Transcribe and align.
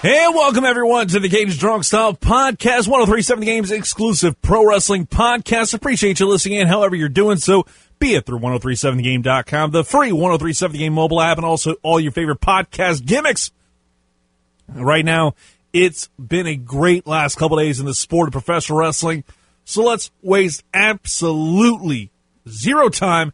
And 0.00 0.32
welcome 0.32 0.64
everyone 0.64 1.08
to 1.08 1.18
the 1.18 1.28
Cajun 1.28 1.50
Strong 1.50 1.82
Style 1.82 2.14
Podcast, 2.14 2.86
1037 2.86 3.44
Games 3.44 3.72
exclusive 3.72 4.40
pro 4.40 4.64
wrestling 4.64 5.08
podcast. 5.08 5.74
Appreciate 5.74 6.20
you 6.20 6.26
listening 6.26 6.60
in 6.60 6.68
however 6.68 6.94
you're 6.94 7.08
doing 7.08 7.38
so, 7.38 7.66
be 7.98 8.14
it 8.14 8.24
through 8.24 8.38
1037thegame.com, 8.38 9.72
the 9.72 9.82
free 9.82 10.12
1037 10.12 10.72
The 10.72 10.78
Game 10.78 10.92
mobile 10.92 11.20
app, 11.20 11.36
and 11.36 11.44
also 11.44 11.74
all 11.82 11.98
your 11.98 12.12
favorite 12.12 12.40
podcast 12.40 13.06
gimmicks. 13.06 13.50
Right 14.68 15.04
now, 15.04 15.34
it's 15.72 16.08
been 16.16 16.46
a 16.46 16.54
great 16.54 17.04
last 17.04 17.34
couple 17.34 17.56
days 17.56 17.80
in 17.80 17.86
the 17.86 17.92
sport 17.94 18.28
of 18.28 18.32
professional 18.32 18.78
wrestling. 18.78 19.24
So 19.64 19.82
let's 19.82 20.12
waste 20.22 20.62
absolutely 20.72 22.12
zero 22.48 22.88
time 22.88 23.32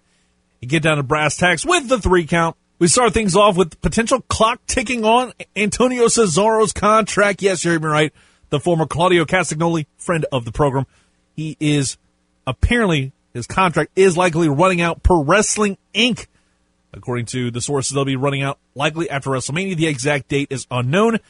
and 0.63 0.71
get 0.71 0.83
down 0.83 0.97
to 0.97 1.03
brass 1.03 1.37
tacks 1.37 1.67
with 1.67 1.89
the 1.89 1.99
three 1.99 2.25
count. 2.25 2.57
We 2.85 2.89
start 2.89 3.15
things 3.15 3.35
off 3.35 3.57
with 3.57 3.81
potential 3.81 4.21
clock 4.29 4.61
ticking 4.67 5.07
on 5.07 5.33
Antonio 5.57 6.05
Cesaro's 6.05 6.75
contract. 6.75 7.41
Yes, 7.41 7.65
you 7.65 7.71
heard 7.71 7.83
me 7.83 7.89
right. 7.89 8.13
The 8.51 8.61
former 8.61 8.85
Claudio 8.85 9.25
Castagnoli, 9.25 9.87
friend 9.97 10.27
of 10.31 10.45
the 10.45 10.53
program. 10.53 10.85
He 11.35 11.57
is 11.61 11.97
apparently, 12.47 13.13
his 13.33 13.47
contract 13.47 13.93
is 13.97 14.19
likely 14.19 14.51
running 14.51 14.83
out 14.83 15.03
per 15.03 15.19
Wrestling 15.19 15.79
Inc. 15.95 16.27
According 16.93 17.25
to 17.29 17.51
the 17.51 17.63
sources, 17.63 17.95
they'll 17.95 18.05
be 18.05 18.17
running 18.17 18.43
out 18.43 18.59
likely 18.75 19.09
after 19.09 19.31
WrestleMania. 19.31 19.77
The 19.77 19.87
exact 19.87 20.29
date 20.29 20.49
is 20.51 20.67
unknown, 20.71 21.21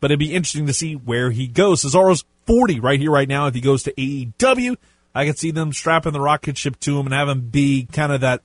but 0.00 0.10
it'd 0.10 0.18
be 0.18 0.32
interesting 0.32 0.68
to 0.68 0.72
see 0.72 0.94
where 0.94 1.30
he 1.30 1.46
goes. 1.46 1.84
Cesaro's 1.84 2.24
40 2.46 2.80
right 2.80 2.98
here, 2.98 3.10
right 3.10 3.28
now. 3.28 3.46
If 3.46 3.54
he 3.54 3.60
goes 3.60 3.82
to 3.82 3.92
AEW, 3.92 4.76
I 5.14 5.26
could 5.26 5.38
see 5.38 5.50
them 5.50 5.74
strapping 5.74 6.14
the 6.14 6.20
rocket 6.22 6.56
ship 6.56 6.80
to 6.80 6.98
him 6.98 7.04
and 7.04 7.14
have 7.14 7.28
him 7.28 7.50
be 7.50 7.86
kind 7.92 8.10
of 8.10 8.22
that 8.22 8.40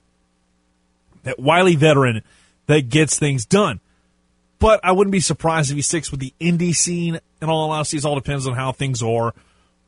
that 1.22 1.38
wily 1.38 1.76
veteran 1.76 2.22
that 2.70 2.88
gets 2.88 3.18
things 3.18 3.44
done. 3.44 3.80
But 4.60 4.78
I 4.84 4.92
wouldn't 4.92 5.10
be 5.10 5.20
surprised 5.20 5.70
if 5.70 5.76
he 5.76 5.82
sticks 5.82 6.10
with 6.12 6.20
the 6.20 6.32
indie 6.40 6.74
scene. 6.74 7.18
In 7.42 7.48
all 7.48 7.70
honesty, 7.70 7.96
it 7.96 8.04
all 8.04 8.14
depends 8.14 8.46
on 8.46 8.54
how 8.54 8.70
things 8.70 9.02
are 9.02 9.34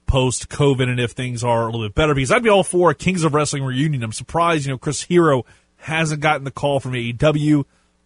post 0.06 0.48
COVID 0.48 0.88
and 0.88 0.98
if 0.98 1.12
things 1.12 1.44
are 1.44 1.62
a 1.62 1.66
little 1.66 1.86
bit 1.86 1.94
better. 1.94 2.12
Because 2.12 2.32
I'd 2.32 2.42
be 2.42 2.48
all 2.48 2.64
for 2.64 2.90
a 2.90 2.94
Kings 2.94 3.22
of 3.22 3.34
Wrestling 3.34 3.62
reunion. 3.62 4.02
I'm 4.02 4.12
surprised, 4.12 4.66
you 4.66 4.72
know, 4.72 4.78
Chris 4.78 5.02
Hero 5.02 5.44
hasn't 5.76 6.20
gotten 6.20 6.42
the 6.42 6.50
call 6.50 6.80
from 6.80 6.92
AEW. 6.92 7.64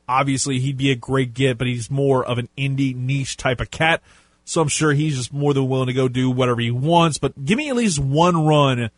Obviously, 0.08 0.60
he'd 0.60 0.76
be 0.76 0.90
a 0.90 0.96
great 0.96 1.32
get, 1.32 1.56
but 1.56 1.66
he's 1.66 1.90
more 1.90 2.22
of 2.22 2.36
an 2.36 2.48
indie 2.58 2.94
niche 2.94 3.38
type 3.38 3.60
of 3.60 3.70
cat. 3.70 4.02
So 4.44 4.60
I'm 4.60 4.68
sure 4.68 4.92
he's 4.92 5.16
just 5.16 5.32
more 5.32 5.54
than 5.54 5.68
willing 5.68 5.86
to 5.86 5.94
go 5.94 6.06
do 6.06 6.30
whatever 6.30 6.60
he 6.60 6.70
wants. 6.70 7.16
But 7.16 7.44
give 7.44 7.56
me 7.56 7.70
at 7.70 7.76
least 7.76 7.98
one 7.98 8.44
run 8.44 8.90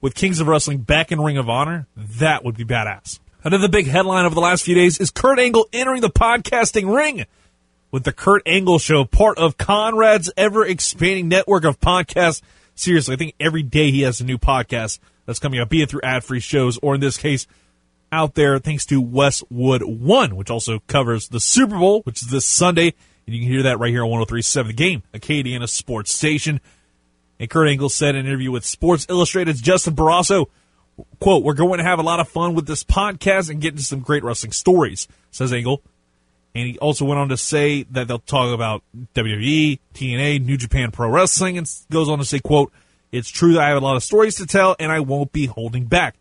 with 0.00 0.14
Kings 0.14 0.40
of 0.40 0.46
Wrestling 0.46 0.78
back 0.78 1.12
in 1.12 1.20
Ring 1.20 1.36
of 1.36 1.50
Honor. 1.50 1.86
That 1.94 2.42
would 2.42 2.56
be 2.56 2.64
badass. 2.64 3.18
Another 3.46 3.68
big 3.68 3.86
headline 3.86 4.24
over 4.24 4.34
the 4.34 4.40
last 4.40 4.64
few 4.64 4.74
days 4.74 4.98
is 4.98 5.12
Kurt 5.12 5.38
Angle 5.38 5.68
entering 5.72 6.00
the 6.00 6.10
podcasting 6.10 6.92
ring 6.92 7.26
with 7.92 8.02
the 8.02 8.12
Kurt 8.12 8.42
Angle 8.44 8.80
Show, 8.80 9.04
part 9.04 9.38
of 9.38 9.56
Conrad's 9.56 10.32
ever 10.36 10.66
expanding 10.66 11.28
network 11.28 11.64
of 11.64 11.78
podcasts. 11.78 12.42
Seriously, 12.74 13.14
I 13.14 13.16
think 13.16 13.36
every 13.38 13.62
day 13.62 13.92
he 13.92 14.00
has 14.00 14.20
a 14.20 14.24
new 14.24 14.36
podcast 14.36 14.98
that's 15.26 15.38
coming 15.38 15.60
out, 15.60 15.68
be 15.68 15.80
it 15.80 15.90
through 15.90 16.00
ad 16.02 16.24
free 16.24 16.40
shows 16.40 16.76
or 16.78 16.96
in 16.96 17.00
this 17.00 17.16
case, 17.16 17.46
out 18.10 18.34
there 18.34 18.58
thanks 18.58 18.84
to 18.86 19.00
Westwood 19.00 19.84
One, 19.84 20.34
which 20.34 20.50
also 20.50 20.80
covers 20.88 21.28
the 21.28 21.38
Super 21.38 21.78
Bowl, 21.78 22.00
which 22.02 22.22
is 22.22 22.30
this 22.30 22.44
Sunday. 22.44 22.94
And 23.28 23.36
you 23.36 23.42
can 23.42 23.48
hear 23.48 23.62
that 23.62 23.78
right 23.78 23.90
here 23.90 24.02
on 24.02 24.10
1037 24.10 24.66
The 24.66 24.74
Game, 24.74 25.04
Acadiana 25.14 25.68
sports 25.68 26.12
station. 26.12 26.60
And 27.38 27.48
Kurt 27.48 27.68
Angle 27.68 27.90
said 27.90 28.16
in 28.16 28.22
an 28.22 28.26
interview 28.26 28.50
with 28.50 28.64
Sports 28.64 29.06
Illustrated's 29.08 29.60
Justin 29.60 29.94
Barrasso, 29.94 30.46
quote, 31.20 31.42
we're 31.42 31.54
going 31.54 31.78
to 31.78 31.84
have 31.84 31.98
a 31.98 32.02
lot 32.02 32.20
of 32.20 32.28
fun 32.28 32.54
with 32.54 32.66
this 32.66 32.84
podcast 32.84 33.50
and 33.50 33.60
get 33.60 33.72
into 33.72 33.84
some 33.84 34.00
great 34.00 34.24
wrestling 34.24 34.52
stories, 34.52 35.08
says 35.30 35.52
Angle. 35.52 35.82
And 36.54 36.68
he 36.68 36.78
also 36.78 37.04
went 37.04 37.20
on 37.20 37.28
to 37.28 37.36
say 37.36 37.82
that 37.90 38.08
they'll 38.08 38.18
talk 38.18 38.54
about 38.54 38.82
WWE, 39.14 39.78
TNA, 39.94 40.44
New 40.44 40.56
Japan 40.56 40.90
Pro 40.90 41.10
Wrestling, 41.10 41.58
and 41.58 41.70
goes 41.90 42.08
on 42.08 42.18
to 42.18 42.24
say, 42.24 42.38
quote, 42.38 42.72
it's 43.12 43.28
true 43.28 43.54
that 43.54 43.62
I 43.62 43.68
have 43.68 43.82
a 43.82 43.84
lot 43.84 43.96
of 43.96 44.02
stories 44.02 44.36
to 44.36 44.46
tell 44.46 44.74
and 44.78 44.90
I 44.90 45.00
won't 45.00 45.32
be 45.32 45.46
holding 45.46 45.84
back. 45.84 46.16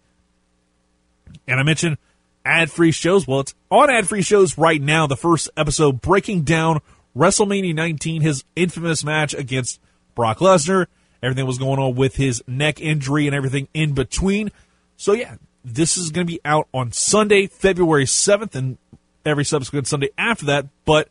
And 1.47 1.59
I 1.59 1.63
mentioned 1.63 1.97
ad 2.43 2.69
free 2.69 2.91
shows. 2.91 3.27
Well, 3.27 3.41
it's 3.41 3.55
on 3.71 3.89
ad 3.89 4.07
free 4.07 4.21
shows 4.21 4.57
right 4.57 4.81
now. 4.81 5.07
The 5.07 5.17
first 5.17 5.49
episode 5.57 6.01
breaking 6.01 6.41
down 6.41 6.81
WrestleMania 7.15 7.73
19, 7.73 8.21
his 8.21 8.43
infamous 8.55 9.03
match 9.03 9.33
against 9.33 9.79
Brock 10.15 10.39
Lesnar. 10.39 10.87
Everything 11.23 11.45
was 11.45 11.57
going 11.57 11.79
on 11.79 11.95
with 11.95 12.17
his 12.17 12.43
neck 12.47 12.79
injury 12.79 13.25
and 13.25 13.35
everything 13.35 13.67
in 13.73 13.93
between. 13.93 14.51
So 14.97 15.13
yeah, 15.13 15.35
this 15.63 15.97
is 15.97 16.11
going 16.11 16.27
to 16.27 16.31
be 16.31 16.39
out 16.45 16.67
on 16.73 16.91
Sunday, 16.91 17.47
February 17.47 18.05
7th, 18.05 18.55
and 18.55 18.77
every 19.25 19.45
subsequent 19.45 19.87
Sunday 19.87 20.09
after 20.17 20.45
that. 20.45 20.67
But 20.85 21.09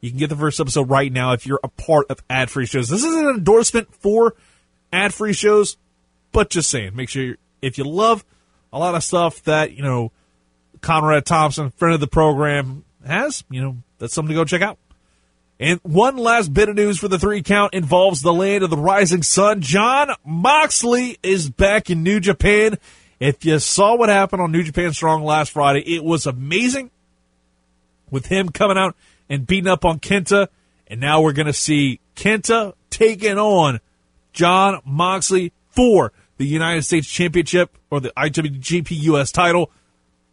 you 0.00 0.10
can 0.10 0.18
get 0.18 0.28
the 0.28 0.36
first 0.36 0.60
episode 0.60 0.90
right 0.90 1.10
now 1.10 1.32
if 1.32 1.46
you're 1.46 1.60
a 1.64 1.68
part 1.68 2.10
of 2.10 2.22
ad 2.28 2.50
free 2.50 2.66
shows. 2.66 2.88
This 2.88 3.04
is 3.04 3.14
an 3.14 3.26
endorsement 3.26 3.94
for 3.94 4.34
ad 4.92 5.14
free 5.14 5.32
shows, 5.32 5.76
but 6.32 6.50
just 6.50 6.70
saying, 6.70 6.94
make 6.94 7.08
sure 7.08 7.36
if 7.62 7.78
you 7.78 7.84
love 7.84 8.24
a 8.72 8.78
lot 8.78 8.94
of 8.94 9.02
stuff 9.02 9.42
that, 9.44 9.72
you 9.72 9.82
know, 9.82 10.12
Conrad 10.82 11.24
Thompson, 11.24 11.70
friend 11.70 11.94
of 11.94 12.00
the 12.00 12.06
program, 12.06 12.84
has, 13.06 13.44
you 13.50 13.62
know, 13.62 13.76
that's 13.98 14.12
something 14.12 14.34
to 14.34 14.34
go 14.34 14.44
check 14.44 14.60
out. 14.60 14.78
And 15.58 15.80
one 15.82 16.16
last 16.16 16.52
bit 16.52 16.68
of 16.68 16.74
news 16.74 16.98
for 16.98 17.08
the 17.08 17.18
three 17.18 17.42
count 17.42 17.74
involves 17.74 18.20
the 18.20 18.32
land 18.32 18.64
of 18.64 18.70
the 18.70 18.76
rising 18.76 19.22
sun. 19.22 19.60
Jon 19.62 20.10
Moxley 20.24 21.16
is 21.22 21.48
back 21.48 21.88
in 21.88 22.02
New 22.02 22.20
Japan. 22.20 22.76
If 23.20 23.44
you 23.44 23.58
saw 23.58 23.96
what 23.96 24.08
happened 24.08 24.42
on 24.42 24.52
New 24.52 24.62
Japan 24.62 24.92
Strong 24.92 25.24
last 25.24 25.52
Friday, 25.52 25.80
it 25.80 26.04
was 26.04 26.26
amazing 26.26 26.90
with 28.10 28.26
him 28.26 28.48
coming 28.48 28.76
out 28.76 28.96
and 29.28 29.46
beating 29.46 29.68
up 29.68 29.84
on 29.84 30.00
Kenta. 30.00 30.48
And 30.86 31.00
now 31.00 31.22
we're 31.22 31.32
going 31.32 31.46
to 31.46 31.52
see 31.52 32.00
Kenta 32.16 32.74
taking 32.90 33.38
on 33.38 33.80
Jon 34.32 34.80
Moxley 34.84 35.52
for 35.70 36.12
the 36.36 36.46
United 36.46 36.82
States 36.82 37.08
Championship 37.08 37.76
or 37.90 38.00
the 38.00 38.12
IWGP 38.16 38.90
US 39.04 39.30
title 39.32 39.70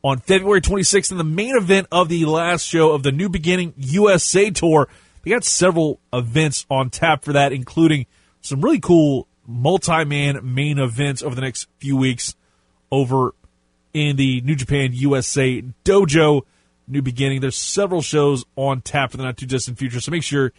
on 0.03 0.17
February 0.17 0.61
26th 0.61 1.11
in 1.11 1.17
the 1.17 1.23
main 1.23 1.55
event 1.55 1.87
of 1.91 2.09
the 2.09 2.25
last 2.25 2.65
show 2.65 2.91
of 2.91 3.03
the 3.03 3.11
New 3.11 3.29
Beginning 3.29 3.73
USA 3.77 4.49
Tour. 4.49 4.87
They 5.21 5.29
got 5.29 5.43
several 5.43 5.99
events 6.11 6.65
on 6.69 6.89
tap 6.89 7.23
for 7.23 7.33
that, 7.33 7.53
including 7.53 8.07
some 8.41 8.61
really 8.61 8.79
cool 8.79 9.27
multi-man 9.45 10.39
main 10.43 10.79
events 10.79 11.21
over 11.21 11.35
the 11.35 11.41
next 11.41 11.67
few 11.79 11.95
weeks 11.95 12.35
over 12.91 13.33
in 13.93 14.15
the 14.15 14.41
New 14.41 14.55
Japan 14.55 14.91
USA 14.93 15.61
Dojo 15.83 16.43
New 16.87 17.01
Beginning. 17.01 17.41
There's 17.41 17.57
several 17.57 18.01
shows 18.01 18.45
on 18.55 18.81
tap 18.81 19.11
for 19.11 19.17
the 19.17 19.23
not 19.23 19.37
too 19.37 19.45
distant 19.45 19.77
future, 19.77 20.01
so 20.01 20.11
make 20.11 20.23
sure 20.23 20.51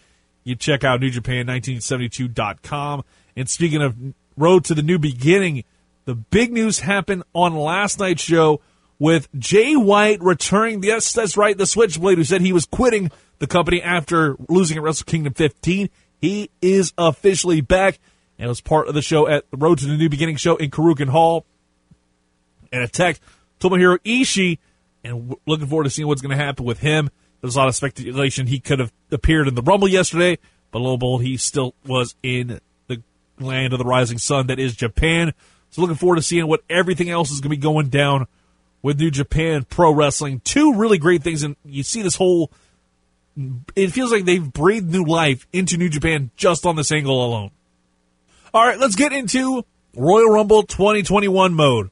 you 0.44 0.56
check 0.56 0.84
out 0.84 1.00
NewJapan1972.com. 1.00 3.04
And 3.36 3.48
speaking 3.48 3.82
of 3.82 3.96
Road 4.36 4.64
to 4.66 4.74
the 4.74 4.82
New 4.82 4.98
Beginning, 4.98 5.64
the 6.04 6.14
big 6.14 6.52
news 6.52 6.80
happened 6.80 7.22
on 7.32 7.54
last 7.54 8.00
night's 8.00 8.22
show 8.22 8.60
with 8.98 9.28
Jay 9.38 9.76
White 9.76 10.22
returning. 10.22 10.82
Yes, 10.82 11.12
that's 11.12 11.36
right, 11.36 11.56
the 11.56 11.66
Switchblade 11.66 12.18
who 12.18 12.24
said 12.24 12.40
he 12.40 12.52
was 12.52 12.66
quitting 12.66 13.10
the 13.38 13.46
company 13.46 13.80
after 13.82 14.36
losing 14.48 14.76
at 14.76 14.82
Wrestle 14.82 15.04
Kingdom 15.04 15.34
15. 15.34 15.88
He 16.20 16.50
is 16.60 16.92
officially 16.96 17.60
back 17.60 17.98
and 18.38 18.48
was 18.48 18.60
part 18.60 18.88
of 18.88 18.94
the 18.94 19.02
show 19.02 19.28
at 19.28 19.48
the 19.50 19.56
Road 19.56 19.78
to 19.78 19.86
the 19.86 19.96
New 19.96 20.08
Beginning 20.08 20.36
show 20.36 20.56
in 20.56 20.70
Korakuen 20.70 21.08
Hall. 21.08 21.44
And 22.72 22.82
a 22.82 22.88
text 22.88 23.22
Tomohiro 23.60 23.98
Ishii, 23.98 24.58
and 25.04 25.36
looking 25.46 25.66
forward 25.66 25.84
to 25.84 25.90
seeing 25.90 26.08
what's 26.08 26.22
going 26.22 26.36
to 26.36 26.42
happen 26.42 26.64
with 26.64 26.80
him. 26.80 27.10
There's 27.40 27.56
a 27.56 27.58
lot 27.58 27.68
of 27.68 27.74
speculation 27.74 28.46
he 28.46 28.60
could 28.60 28.78
have 28.78 28.92
appeared 29.10 29.48
in 29.48 29.54
the 29.54 29.62
Rumble 29.62 29.88
yesterday, 29.88 30.38
but 30.70 30.78
lo 30.78 30.92
and 30.92 31.00
behold, 31.00 31.22
he 31.22 31.36
still 31.36 31.74
was 31.86 32.14
in 32.22 32.60
the 32.86 33.02
land 33.38 33.72
of 33.72 33.78
the 33.78 33.84
rising 33.84 34.18
sun 34.18 34.46
that 34.46 34.58
is 34.58 34.76
Japan. 34.76 35.32
So 35.70 35.80
looking 35.80 35.96
forward 35.96 36.16
to 36.16 36.22
seeing 36.22 36.46
what 36.46 36.62
everything 36.70 37.10
else 37.10 37.30
is 37.30 37.40
going 37.40 37.50
to 37.50 37.56
be 37.56 37.62
going 37.62 37.88
down 37.88 38.26
with 38.82 39.00
New 39.00 39.10
Japan 39.10 39.64
Pro 39.64 39.92
Wrestling. 39.92 40.40
Two 40.44 40.74
really 40.74 40.98
great 40.98 41.22
things, 41.22 41.42
and 41.42 41.56
you 41.64 41.82
see 41.82 42.02
this 42.02 42.16
whole. 42.16 42.50
It 43.74 43.88
feels 43.88 44.12
like 44.12 44.24
they've 44.24 44.52
breathed 44.52 44.90
new 44.90 45.04
life 45.04 45.46
into 45.52 45.78
New 45.78 45.88
Japan 45.88 46.30
just 46.36 46.66
on 46.66 46.76
this 46.76 46.92
angle 46.92 47.24
alone. 47.24 47.50
All 48.52 48.66
right, 48.66 48.78
let's 48.78 48.96
get 48.96 49.12
into 49.12 49.64
Royal 49.96 50.28
Rumble 50.28 50.64
2021 50.64 51.54
mode. 51.54 51.90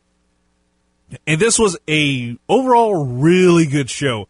And 1.26 1.40
this 1.40 1.58
was 1.58 1.76
a 1.88 2.36
overall 2.48 3.04
really 3.04 3.66
good 3.66 3.90
show. 3.90 4.28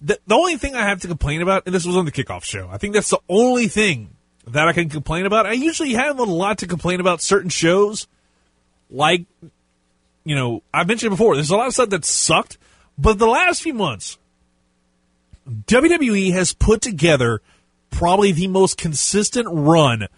The, 0.00 0.18
the 0.26 0.34
only 0.34 0.56
thing 0.56 0.74
I 0.74 0.86
have 0.86 1.00
to 1.02 1.08
complain 1.08 1.42
about, 1.42 1.62
and 1.66 1.74
this 1.74 1.86
was 1.86 1.96
on 1.96 2.04
the 2.04 2.12
kickoff 2.12 2.44
show, 2.44 2.68
I 2.70 2.78
think 2.78 2.94
that's 2.94 3.10
the 3.10 3.20
only 3.28 3.68
thing 3.68 4.10
that 4.46 4.68
I 4.68 4.72
can 4.72 4.88
complain 4.88 5.26
about. 5.26 5.46
I 5.46 5.52
usually 5.52 5.94
have 5.94 6.18
a 6.18 6.24
lot 6.24 6.58
to 6.58 6.66
complain 6.66 7.00
about 7.00 7.22
certain 7.22 7.50
shows, 7.50 8.06
like 8.90 9.26
you 10.26 10.34
know, 10.34 10.62
I've 10.74 10.88
mentioned 10.88 11.10
before, 11.10 11.36
there's 11.36 11.50
a 11.50 11.56
lot 11.56 11.68
of 11.68 11.72
stuff 11.72 11.90
that 11.90 12.04
sucked, 12.04 12.58
but 12.98 13.18
the 13.18 13.28
last 13.28 13.62
few 13.62 13.72
months, 13.72 14.18
WWE 15.48 16.32
has 16.32 16.52
put 16.52 16.82
together 16.82 17.40
probably 17.90 18.32
the 18.32 18.48
most 18.48 18.76
consistent 18.76 19.46
run 19.48 20.08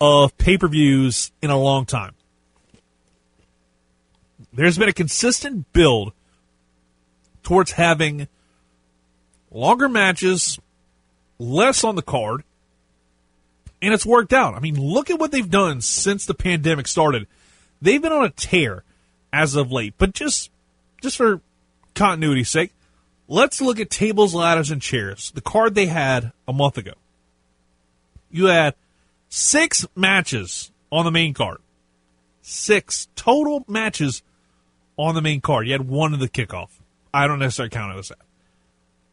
of 0.00 0.36
pay 0.38 0.56
per 0.56 0.66
views 0.66 1.30
in 1.42 1.50
a 1.50 1.58
long 1.58 1.84
time. 1.84 2.14
There's 4.52 4.78
been 4.78 4.88
a 4.88 4.92
consistent 4.92 5.72
build 5.72 6.12
towards 7.42 7.72
having 7.72 8.28
longer 9.50 9.88
matches, 9.88 10.58
less 11.38 11.84
on 11.84 11.96
the 11.96 12.02
card, 12.02 12.42
and 13.82 13.94
it's 13.94 14.06
worked 14.06 14.32
out. 14.32 14.54
I 14.54 14.60
mean, 14.60 14.80
look 14.80 15.10
at 15.10 15.18
what 15.18 15.32
they've 15.32 15.50
done 15.50 15.80
since 15.80 16.26
the 16.26 16.34
pandemic 16.34 16.86
started. 16.86 17.26
They've 17.80 18.02
been 18.02 18.12
on 18.12 18.24
a 18.24 18.30
tear 18.30 18.84
as 19.32 19.54
of 19.54 19.72
late, 19.72 19.94
but 19.96 20.12
just 20.12 20.50
just 21.00 21.16
for 21.16 21.40
continuity's 21.94 22.50
sake, 22.50 22.72
let's 23.26 23.60
look 23.60 23.80
at 23.80 23.88
tables, 23.88 24.34
ladders, 24.34 24.70
and 24.70 24.82
chairs. 24.82 25.30
The 25.34 25.40
card 25.40 25.74
they 25.74 25.86
had 25.86 26.32
a 26.46 26.52
month 26.52 26.76
ago. 26.76 26.92
You 28.30 28.46
had 28.46 28.74
six 29.28 29.86
matches 29.96 30.70
on 30.92 31.04
the 31.04 31.10
main 31.10 31.34
card. 31.34 31.58
Six 32.42 33.08
total 33.16 33.64
matches 33.66 34.22
on 35.00 35.14
the 35.14 35.22
main 35.22 35.40
card. 35.40 35.66
You 35.66 35.72
had 35.72 35.88
one 35.88 36.12
of 36.12 36.20
the 36.20 36.28
kickoff. 36.28 36.68
I 37.12 37.26
don't 37.26 37.38
necessarily 37.38 37.70
count 37.70 37.96
it 37.96 37.98
as 37.98 38.08
that. 38.08 38.18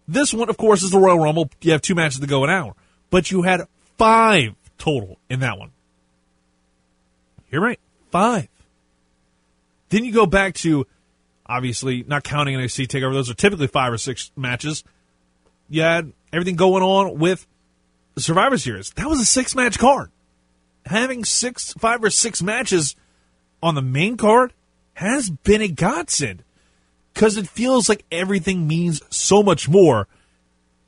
This 0.07 0.33
one, 0.33 0.49
of 0.49 0.57
course, 0.57 0.83
is 0.83 0.91
the 0.91 0.99
Royal 0.99 1.19
Rumble. 1.19 1.49
You 1.61 1.71
have 1.71 1.81
two 1.81 1.95
matches 1.95 2.19
to 2.19 2.27
go 2.27 2.43
an 2.43 2.49
hour, 2.49 2.73
but 3.09 3.31
you 3.31 3.41
had 3.41 3.61
five 3.97 4.55
total 4.77 5.17
in 5.29 5.39
that 5.39 5.57
one. 5.57 5.71
You're 7.49 7.61
right, 7.61 7.79
five. 8.11 8.49
Then 9.89 10.03
you 10.03 10.11
go 10.11 10.25
back 10.25 10.55
to, 10.55 10.85
obviously, 11.45 12.03
not 12.03 12.23
counting 12.23 12.57
NXT 12.57 12.87
Takeover. 12.87 13.13
Those 13.13 13.29
are 13.29 13.33
typically 13.33 13.67
five 13.67 13.93
or 13.93 13.97
six 13.97 14.31
matches. 14.35 14.83
You 15.69 15.81
had 15.81 16.11
everything 16.33 16.57
going 16.57 16.83
on 16.83 17.17
with 17.17 17.47
Survivor 18.17 18.57
Series. 18.57 18.91
That 18.91 19.07
was 19.07 19.21
a 19.21 19.25
six 19.25 19.55
match 19.55 19.79
card. 19.79 20.11
Having 20.85 21.25
six, 21.25 21.73
five 21.73 22.03
or 22.03 22.09
six 22.09 22.41
matches 22.41 22.95
on 23.63 23.75
the 23.75 23.81
main 23.81 24.17
card 24.17 24.53
has 24.97 25.29
been 25.29 25.61
a 25.61 25.67
godsend 25.67 26.43
because 27.13 27.37
it 27.37 27.47
feels 27.47 27.87
like 27.87 28.03
everything 28.11 28.67
means 28.67 28.99
so 29.15 29.43
much 29.43 29.69
more. 29.69 30.07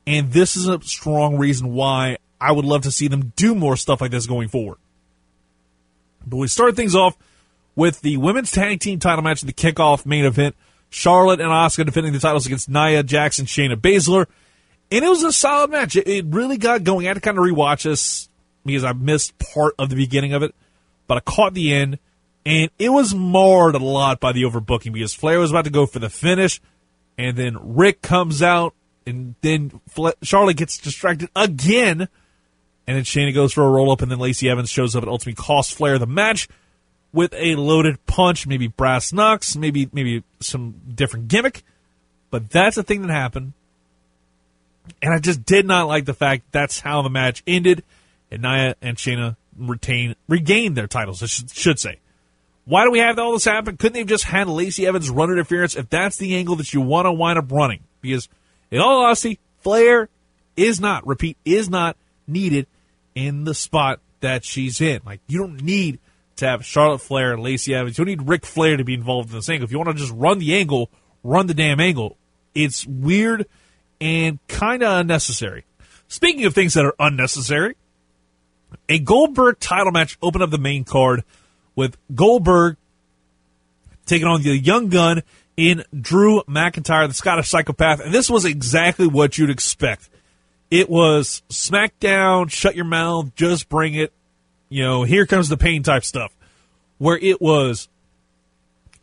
And 0.04 0.32
this 0.32 0.56
is 0.56 0.66
a 0.66 0.80
strong 0.80 1.36
reason 1.36 1.74
why 1.74 2.18
I 2.40 2.50
would 2.50 2.64
love 2.64 2.82
to 2.82 2.90
see 2.90 3.06
them 3.06 3.32
do 3.36 3.54
more 3.54 3.76
stuff 3.76 4.00
like 4.00 4.10
this 4.10 4.26
going 4.26 4.48
forward. 4.48 4.78
But 6.26 6.38
we 6.38 6.48
start 6.48 6.74
things 6.74 6.96
off 6.96 7.16
with 7.76 8.00
the 8.00 8.16
women's 8.16 8.50
tag 8.50 8.80
team 8.80 8.98
title 8.98 9.22
match 9.22 9.44
at 9.44 9.46
the 9.46 9.52
kickoff 9.52 10.04
main 10.04 10.24
event. 10.24 10.56
Charlotte 10.88 11.40
and 11.40 11.50
Asuka 11.50 11.86
defending 11.86 12.12
the 12.12 12.18
titles 12.18 12.46
against 12.46 12.68
Nia 12.68 13.04
Jackson, 13.04 13.46
Shayna 13.46 13.76
Baszler. 13.76 14.26
And 14.90 15.04
it 15.04 15.08
was 15.08 15.22
a 15.22 15.32
solid 15.32 15.70
match. 15.70 15.94
It, 15.94 16.26
really 16.26 16.58
got 16.58 16.82
going. 16.82 17.06
I 17.06 17.10
had 17.10 17.14
to 17.14 17.20
kind 17.20 17.38
of 17.38 17.44
rewatch 17.44 17.84
this 17.84 18.28
because 18.66 18.82
I 18.82 18.92
missed 18.92 19.38
part 19.38 19.74
of 19.78 19.88
the 19.88 19.94
beginning 19.94 20.32
of 20.32 20.42
it, 20.42 20.52
but 21.06 21.16
I 21.16 21.20
caught 21.20 21.54
the 21.54 21.72
end. 21.72 22.00
And 22.46 22.70
it 22.78 22.88
was 22.88 23.14
marred 23.14 23.74
a 23.74 23.78
lot 23.78 24.18
by 24.18 24.32
the 24.32 24.42
overbooking 24.44 24.92
because 24.92 25.12
Flair 25.12 25.38
was 25.38 25.50
about 25.50 25.64
to 25.64 25.70
go 25.70 25.86
for 25.86 25.98
the 25.98 26.08
finish, 26.08 26.60
and 27.18 27.36
then 27.36 27.58
Ric 27.60 28.00
comes 28.00 28.42
out, 28.42 28.74
and 29.06 29.34
then 29.42 29.80
Charlotte 30.22 30.56
gets 30.56 30.78
distracted 30.78 31.28
again, 31.36 32.08
and 32.86 32.96
then 32.96 33.04
Shayna 33.04 33.34
goes 33.34 33.52
for 33.52 33.64
a 33.64 33.70
roll 33.70 33.90
up, 33.90 34.00
and 34.00 34.10
then 34.10 34.18
Lacey 34.18 34.48
Evans 34.48 34.70
shows 34.70 34.96
up 34.96 35.02
and 35.02 35.10
ultimately 35.10 35.34
costs 35.34 35.72
Flair 35.72 35.98
the 35.98 36.06
match 36.06 36.48
with 37.12 37.34
a 37.34 37.56
loaded 37.56 38.04
punch, 38.06 38.46
maybe 38.46 38.68
brass 38.68 39.12
knucks, 39.12 39.56
maybe 39.56 39.88
maybe 39.92 40.22
some 40.40 40.80
different 40.94 41.28
gimmick, 41.28 41.62
but 42.30 42.50
that's 42.50 42.76
the 42.76 42.82
thing 42.82 43.02
that 43.02 43.10
happened. 43.10 43.52
And 45.02 45.12
I 45.12 45.18
just 45.18 45.44
did 45.44 45.66
not 45.66 45.88
like 45.88 46.04
the 46.04 46.14
fact 46.14 46.44
that's 46.52 46.80
how 46.80 47.02
the 47.02 47.10
match 47.10 47.42
ended, 47.46 47.84
and 48.30 48.42
Nia 48.42 48.76
and 48.80 48.96
Shayna 48.96 49.36
retain 49.58 50.16
regained 50.26 50.76
their 50.76 50.86
titles. 50.86 51.22
I 51.22 51.26
should 51.26 51.78
say. 51.78 51.98
Why 52.70 52.84
do 52.84 52.92
we 52.92 53.00
have 53.00 53.18
all 53.18 53.32
this 53.32 53.46
happen? 53.46 53.76
Couldn't 53.76 53.94
they 53.94 53.98
have 53.98 54.08
just 54.08 54.22
had 54.22 54.48
Lacey 54.48 54.86
Evans 54.86 55.10
run 55.10 55.28
interference 55.32 55.74
if 55.74 55.90
that's 55.90 56.18
the 56.18 56.36
angle 56.36 56.54
that 56.54 56.72
you 56.72 56.80
want 56.80 57.06
to 57.06 57.12
wind 57.12 57.36
up 57.36 57.50
running? 57.50 57.80
Because, 58.00 58.28
in 58.70 58.78
all 58.78 59.04
honesty, 59.04 59.40
Flair 59.58 60.08
is 60.56 60.80
not, 60.80 61.04
repeat, 61.04 61.36
is 61.44 61.68
not 61.68 61.96
needed 62.28 62.68
in 63.16 63.42
the 63.42 63.54
spot 63.54 63.98
that 64.20 64.44
she's 64.44 64.80
in. 64.80 65.00
Like, 65.04 65.18
you 65.26 65.40
don't 65.40 65.60
need 65.64 65.98
to 66.36 66.46
have 66.46 66.64
Charlotte 66.64 67.00
Flair 67.00 67.32
and 67.32 67.42
Lacey 67.42 67.74
Evans. 67.74 67.98
You 67.98 68.04
don't 68.04 68.18
need 68.18 68.28
Ric 68.28 68.46
Flair 68.46 68.76
to 68.76 68.84
be 68.84 68.94
involved 68.94 69.30
in 69.30 69.34
this 69.34 69.48
angle. 69.48 69.64
If 69.64 69.72
you 69.72 69.78
want 69.78 69.90
to 69.90 69.96
just 69.96 70.14
run 70.14 70.38
the 70.38 70.54
angle, 70.54 70.90
run 71.24 71.48
the 71.48 71.54
damn 71.54 71.80
angle. 71.80 72.16
It's 72.54 72.86
weird 72.86 73.46
and 74.00 74.38
kind 74.46 74.84
of 74.84 75.00
unnecessary. 75.00 75.64
Speaking 76.06 76.44
of 76.44 76.54
things 76.54 76.74
that 76.74 76.84
are 76.84 76.94
unnecessary, 77.00 77.74
a 78.88 79.00
Goldberg 79.00 79.58
title 79.58 79.90
match 79.90 80.16
opened 80.22 80.44
up 80.44 80.50
the 80.50 80.58
main 80.58 80.84
card 80.84 81.24
with 81.74 81.96
Goldberg 82.14 82.76
taking 84.06 84.26
on 84.26 84.42
the 84.42 84.56
young 84.56 84.88
gun 84.88 85.22
in 85.56 85.84
Drew 85.98 86.42
McIntyre, 86.42 87.06
the 87.06 87.14
Scottish 87.14 87.48
psychopath. 87.48 88.00
And 88.00 88.14
this 88.14 88.30
was 88.30 88.44
exactly 88.44 89.06
what 89.06 89.38
you'd 89.38 89.50
expect. 89.50 90.08
It 90.70 90.88
was 90.88 91.42
SmackDown, 91.50 92.50
shut 92.50 92.76
your 92.76 92.84
mouth, 92.84 93.34
just 93.34 93.68
bring 93.68 93.94
it. 93.94 94.12
You 94.68 94.84
know, 94.84 95.02
here 95.02 95.26
comes 95.26 95.48
the 95.48 95.56
pain 95.56 95.82
type 95.82 96.04
stuff. 96.04 96.32
Where 96.98 97.18
it 97.18 97.40
was 97.40 97.88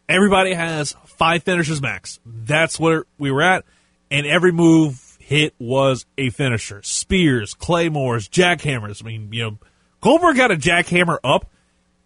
everybody 0.07 0.53
has 0.53 0.95
five 1.05 1.43
finishes 1.43 1.81
max. 1.81 2.19
That's 2.25 2.79
where 2.79 3.05
we 3.17 3.31
were 3.31 3.41
at. 3.41 3.65
And 4.09 4.25
every 4.25 4.51
move 4.51 5.17
hit 5.19 5.53
was 5.59 6.05
a 6.17 6.29
finisher. 6.29 6.81
Spears, 6.83 7.53
claymores, 7.53 8.29
jackhammers. 8.29 9.03
I 9.03 9.05
mean, 9.05 9.29
you 9.33 9.43
know, 9.43 9.57
Goldberg 9.99 10.37
got 10.37 10.51
a 10.51 10.55
jackhammer 10.55 11.17
up 11.23 11.49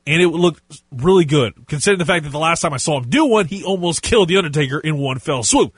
and 0.07 0.21
it 0.21 0.27
looked 0.27 0.81
really 0.91 1.25
good, 1.25 1.67
considering 1.67 1.99
the 1.99 2.05
fact 2.05 2.23
that 2.23 2.31
the 2.31 2.39
last 2.39 2.61
time 2.61 2.73
I 2.73 2.77
saw 2.77 2.97
him 2.97 3.09
do 3.09 3.25
one, 3.25 3.47
he 3.47 3.63
almost 3.63 4.01
killed 4.01 4.29
The 4.29 4.37
Undertaker 4.37 4.79
in 4.79 4.97
one 4.97 5.19
fell 5.19 5.43
swoop. 5.43 5.75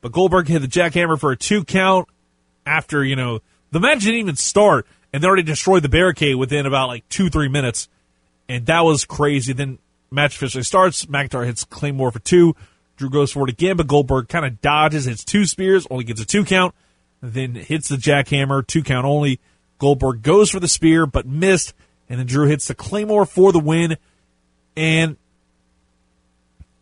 But 0.00 0.12
Goldberg 0.12 0.48
hit 0.48 0.60
the 0.60 0.68
jackhammer 0.68 1.18
for 1.18 1.32
a 1.32 1.36
two 1.36 1.64
count 1.64 2.08
after, 2.64 3.04
you 3.04 3.16
know, 3.16 3.40
the 3.70 3.80
match 3.80 4.00
didn't 4.00 4.20
even 4.20 4.36
start, 4.36 4.86
and 5.12 5.22
they 5.22 5.26
already 5.26 5.42
destroyed 5.42 5.82
the 5.82 5.88
barricade 5.88 6.36
within 6.36 6.66
about 6.66 6.88
like 6.88 7.08
two, 7.08 7.28
three 7.28 7.48
minutes. 7.48 7.88
And 8.48 8.66
that 8.66 8.80
was 8.80 9.04
crazy. 9.04 9.52
Then 9.52 9.78
match 10.10 10.36
officially 10.36 10.64
starts. 10.64 11.06
McIntyre 11.06 11.46
hits 11.46 11.64
Claymore 11.64 12.10
for 12.10 12.18
two. 12.18 12.56
Drew 12.96 13.10
goes 13.10 13.32
for 13.32 13.44
it 13.44 13.50
again, 13.50 13.76
but 13.76 13.86
Goldberg 13.86 14.28
kind 14.28 14.44
of 14.44 14.60
dodges, 14.60 15.04
hits 15.04 15.24
two 15.24 15.46
spears, 15.46 15.86
only 15.90 16.04
gets 16.04 16.20
a 16.20 16.26
two 16.26 16.44
count, 16.44 16.74
then 17.22 17.54
hits 17.54 17.88
the 17.88 17.96
jackhammer, 17.96 18.66
two 18.66 18.82
count 18.82 19.06
only. 19.06 19.40
Goldberg 19.78 20.22
goes 20.22 20.50
for 20.50 20.60
the 20.60 20.68
spear, 20.68 21.06
but 21.06 21.26
missed 21.26 21.72
and 22.10 22.18
then 22.18 22.26
Drew 22.26 22.48
hits 22.48 22.66
the 22.66 22.74
Claymore 22.74 23.24
for 23.24 23.52
the 23.52 23.60
win. 23.60 23.96
And 24.76 25.16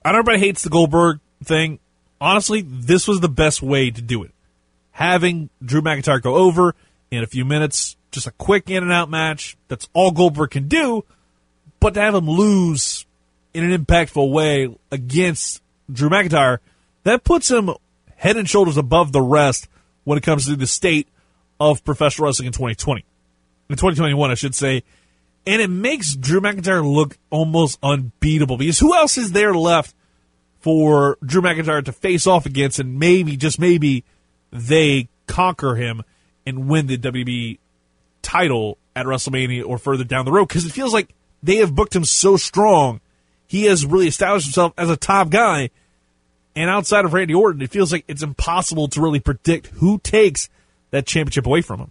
I 0.02 0.10
don't 0.10 0.14
know 0.14 0.18
everybody 0.20 0.40
hates 0.40 0.62
the 0.62 0.70
Goldberg 0.70 1.20
thing. 1.44 1.78
Honestly, 2.20 2.62
this 2.62 3.06
was 3.06 3.20
the 3.20 3.28
best 3.28 3.62
way 3.62 3.90
to 3.90 4.02
do 4.02 4.24
it. 4.24 4.32
Having 4.92 5.50
Drew 5.62 5.82
McIntyre 5.82 6.20
go 6.20 6.34
over 6.34 6.74
in 7.10 7.22
a 7.22 7.26
few 7.26 7.44
minutes, 7.44 7.96
just 8.10 8.26
a 8.26 8.32
quick 8.32 8.70
in 8.70 8.82
and 8.82 8.90
out 8.90 9.10
match. 9.10 9.56
That's 9.68 9.88
all 9.92 10.10
Goldberg 10.10 10.50
can 10.50 10.66
do. 10.66 11.04
But 11.78 11.94
to 11.94 12.00
have 12.00 12.14
him 12.14 12.28
lose 12.28 13.06
in 13.52 13.70
an 13.70 13.84
impactful 13.84 14.32
way 14.32 14.74
against 14.90 15.62
Drew 15.92 16.08
McIntyre, 16.08 16.58
that 17.04 17.22
puts 17.22 17.50
him 17.50 17.70
head 18.16 18.36
and 18.36 18.48
shoulders 18.48 18.78
above 18.78 19.12
the 19.12 19.22
rest 19.22 19.68
when 20.04 20.16
it 20.16 20.24
comes 20.24 20.46
to 20.46 20.56
the 20.56 20.66
state 20.66 21.06
of 21.60 21.84
professional 21.84 22.26
wrestling 22.26 22.46
in 22.46 22.52
2020. 22.52 23.04
In 23.68 23.76
2021, 23.76 24.30
I 24.30 24.34
should 24.34 24.54
say 24.54 24.82
and 25.46 25.62
it 25.62 25.70
makes 25.70 26.14
Drew 26.14 26.40
McIntyre 26.40 26.84
look 26.84 27.16
almost 27.30 27.78
unbeatable 27.82 28.56
because 28.56 28.78
who 28.78 28.94
else 28.94 29.16
is 29.16 29.32
there 29.32 29.54
left 29.54 29.94
for 30.60 31.18
Drew 31.24 31.42
McIntyre 31.42 31.84
to 31.84 31.92
face 31.92 32.26
off 32.26 32.46
against 32.46 32.78
and 32.78 32.98
maybe, 32.98 33.36
just 33.36 33.58
maybe, 33.58 34.04
they 34.50 35.08
conquer 35.26 35.74
him 35.74 36.02
and 36.46 36.68
win 36.68 36.86
the 36.86 36.98
WWE 36.98 37.58
title 38.22 38.78
at 38.96 39.06
WrestleMania 39.06 39.64
or 39.64 39.78
further 39.78 40.04
down 40.04 40.24
the 40.24 40.32
road 40.32 40.48
because 40.48 40.66
it 40.66 40.72
feels 40.72 40.92
like 40.92 41.14
they 41.42 41.56
have 41.56 41.74
booked 41.74 41.94
him 41.94 42.04
so 42.04 42.36
strong. 42.36 43.00
He 43.46 43.64
has 43.64 43.86
really 43.86 44.08
established 44.08 44.46
himself 44.46 44.72
as 44.76 44.90
a 44.90 44.96
top 44.96 45.30
guy. 45.30 45.70
And 46.56 46.68
outside 46.68 47.04
of 47.04 47.12
Randy 47.12 47.34
Orton, 47.34 47.62
it 47.62 47.70
feels 47.70 47.92
like 47.92 48.04
it's 48.08 48.22
impossible 48.22 48.88
to 48.88 49.00
really 49.00 49.20
predict 49.20 49.68
who 49.68 49.98
takes 49.98 50.48
that 50.90 51.06
championship 51.06 51.46
away 51.46 51.62
from 51.62 51.80
him. 51.80 51.90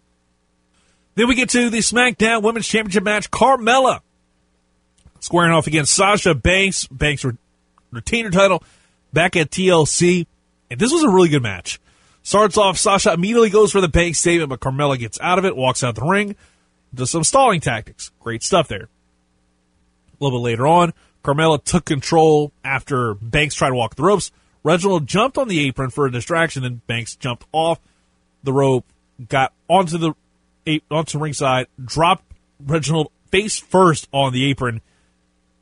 Then 1.17 1.27
we 1.27 1.33
get 1.33 1.50
to 1.50 1.71
the 1.71 1.79
SmackDown 1.79 2.43
Women's 2.43 2.67
Championship 2.67 3.03
match. 3.03 3.31
Carmella 3.31 4.01
squaring 5.19 5.51
off 5.51 5.65
against 5.65 5.95
Sasha 5.95 6.36
Banks. 6.36 6.86
Banks 6.86 7.25
retained 7.89 8.25
her 8.25 8.31
title 8.31 8.63
back 9.12 9.36
at 9.36 9.50
TLC. 9.50 10.27
And 10.69 10.79
this 10.79 10.91
was 10.91 11.03
a 11.03 11.09
really 11.09 11.29
good 11.29 11.41
match. 11.41 11.79
Starts 12.21 12.55
off, 12.55 12.77
Sasha 12.77 13.13
immediately 13.13 13.50
goes 13.50 13.71
for 13.71 13.81
the 13.81 13.88
Bank 13.88 14.15
Statement, 14.15 14.51
but 14.51 14.59
Carmella 14.59 15.00
gets 15.00 15.19
out 15.19 15.39
of 15.39 15.45
it, 15.45 15.55
walks 15.55 15.83
out 15.83 15.95
the 15.95 16.05
ring, 16.05 16.36
does 16.93 17.09
some 17.09 17.24
stalling 17.24 17.62
tactics. 17.62 18.12
Great 18.19 18.43
stuff 18.43 18.67
there. 18.67 18.83
A 18.83 20.24
little 20.24 20.38
bit 20.38 20.43
later 20.43 20.67
on, 20.67 20.93
Carmella 21.24 21.63
took 21.63 21.86
control 21.86 22.51
after 22.63 23.15
Banks 23.15 23.55
tried 23.55 23.69
to 23.69 23.75
walk 23.75 23.95
the 23.95 24.03
ropes. 24.03 24.29
Reginald 24.62 25.07
jumped 25.07 25.39
on 25.39 25.47
the 25.47 25.65
apron 25.65 25.89
for 25.89 26.05
a 26.05 26.12
distraction, 26.12 26.62
then 26.62 26.81
Banks 26.86 27.15
jumped 27.15 27.47
off 27.51 27.79
the 28.43 28.53
rope, 28.53 28.86
got 29.27 29.51
onto 29.67 29.97
the 29.97 30.13
onto 30.89 31.19
ringside, 31.19 31.67
dropped 31.83 32.24
Reginald 32.59 33.12
face 33.31 33.57
first 33.59 34.07
on 34.12 34.33
the 34.33 34.45
apron, 34.45 34.81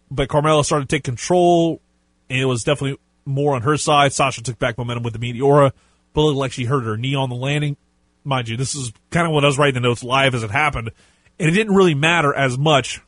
but 0.10 0.30
Carmella 0.30 0.64
started 0.64 0.90
to 0.90 0.96
take 0.96 1.04
control, 1.04 1.82
and 2.30 2.40
it 2.40 2.46
was 2.46 2.64
definitely 2.64 2.98
more 3.26 3.56
on 3.56 3.64
her 3.64 3.78
side. 3.78 4.14
Sasha 4.14 4.42
took 4.42 4.60
back 4.60 4.78
momentum 4.78 5.04
with 5.04 5.14
the 5.14 5.20
Meteora, 5.20 5.72
but 6.14 6.22
looked 6.22 6.38
like 6.38 6.52
she 6.52 6.66
hurt 6.66 6.84
her 6.84 6.98
knee 6.98 7.16
on 7.16 7.30
the 7.30 7.36
landing. 7.36 7.78
Mind 8.24 8.50
you, 8.50 8.58
this 8.58 8.76
is 8.76 8.92
kind 9.12 9.28
of 9.28 9.34
what 9.34 9.44
I 9.44 9.48
was 9.48 9.58
writing 9.58 9.76
the 9.76 9.80
notes 9.82 10.04
live 10.04 10.34
as 10.34 10.44
it 10.44 10.52
happened, 10.52 10.92
and 11.40 11.50
it 11.50 11.54
didn't 11.54 11.76
really 11.76 11.96
matter 11.96 12.34
as 12.34 12.58
much 12.58 13.02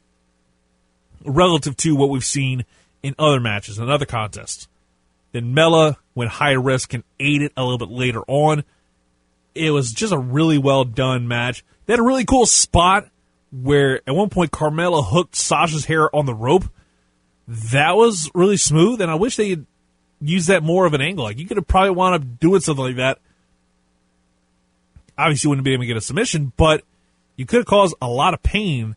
relative 1.24 1.76
to 1.78 1.96
what 1.96 2.10
we've 2.10 2.26
seen 2.26 2.66
in 3.04 3.16
other 3.18 3.40
matches 3.40 3.80
and 3.80 3.90
other 3.90 4.06
contests. 4.06 4.68
Then 5.32 5.54
Mela 5.54 5.98
went 6.16 6.32
high 6.32 6.54
risk 6.54 6.94
and 6.94 7.04
ate 7.20 7.42
it 7.42 7.52
a 7.58 7.64
little 7.64 7.78
bit 7.78 7.90
later 7.90 8.22
on. 8.28 8.64
It 9.54 9.72
was 9.72 9.92
just 9.92 10.14
a 10.14 10.18
really 10.18 10.58
well 10.58 10.84
done 10.84 11.28
match. 11.28 11.64
They 11.88 11.94
had 11.94 12.00
a 12.00 12.04
really 12.04 12.26
cool 12.26 12.46
spot 12.46 13.10
where 13.52 14.02
at 14.06 14.14
one 14.14 14.30
point 14.30 14.52
Carmella 14.52 15.04
hooked 15.04 15.36
Sasha's 15.36 15.86
hair 15.86 16.14
on 16.16 16.26
the 16.26 16.36
rope. 16.36 16.66
That 17.48 17.96
was 17.96 18.30
really 18.36 18.58
smooth, 18.58 19.02
and 19.02 19.10
I 19.10 19.16
wish 19.16 19.38
they 19.38 19.50
had 19.50 19.66
used 20.20 20.50
that 20.50 20.64
more 20.64 20.86
of 20.86 20.94
an 20.94 21.02
angle. 21.02 21.24
Like 21.24 21.40
you 21.40 21.48
could 21.48 21.58
have 21.58 21.68
probably 21.68 21.92
wound 21.92 22.16
up 22.16 22.40
doing 22.40 22.60
something 22.60 22.84
like 22.84 22.98
that. 22.98 23.20
Obviously, 25.18 25.48
you 25.48 25.50
wouldn't 25.50 25.66
be 25.66 25.74
able 25.74 25.84
to 25.84 25.88
get 25.88 25.98
a 25.98 26.02
submission, 26.02 26.52
but 26.58 26.84
you 27.38 27.46
could 27.46 27.58
have 27.58 27.66
caused 27.66 27.96
a 28.02 28.08
lot 28.08 28.34
of 28.34 28.44
pain, 28.44 28.96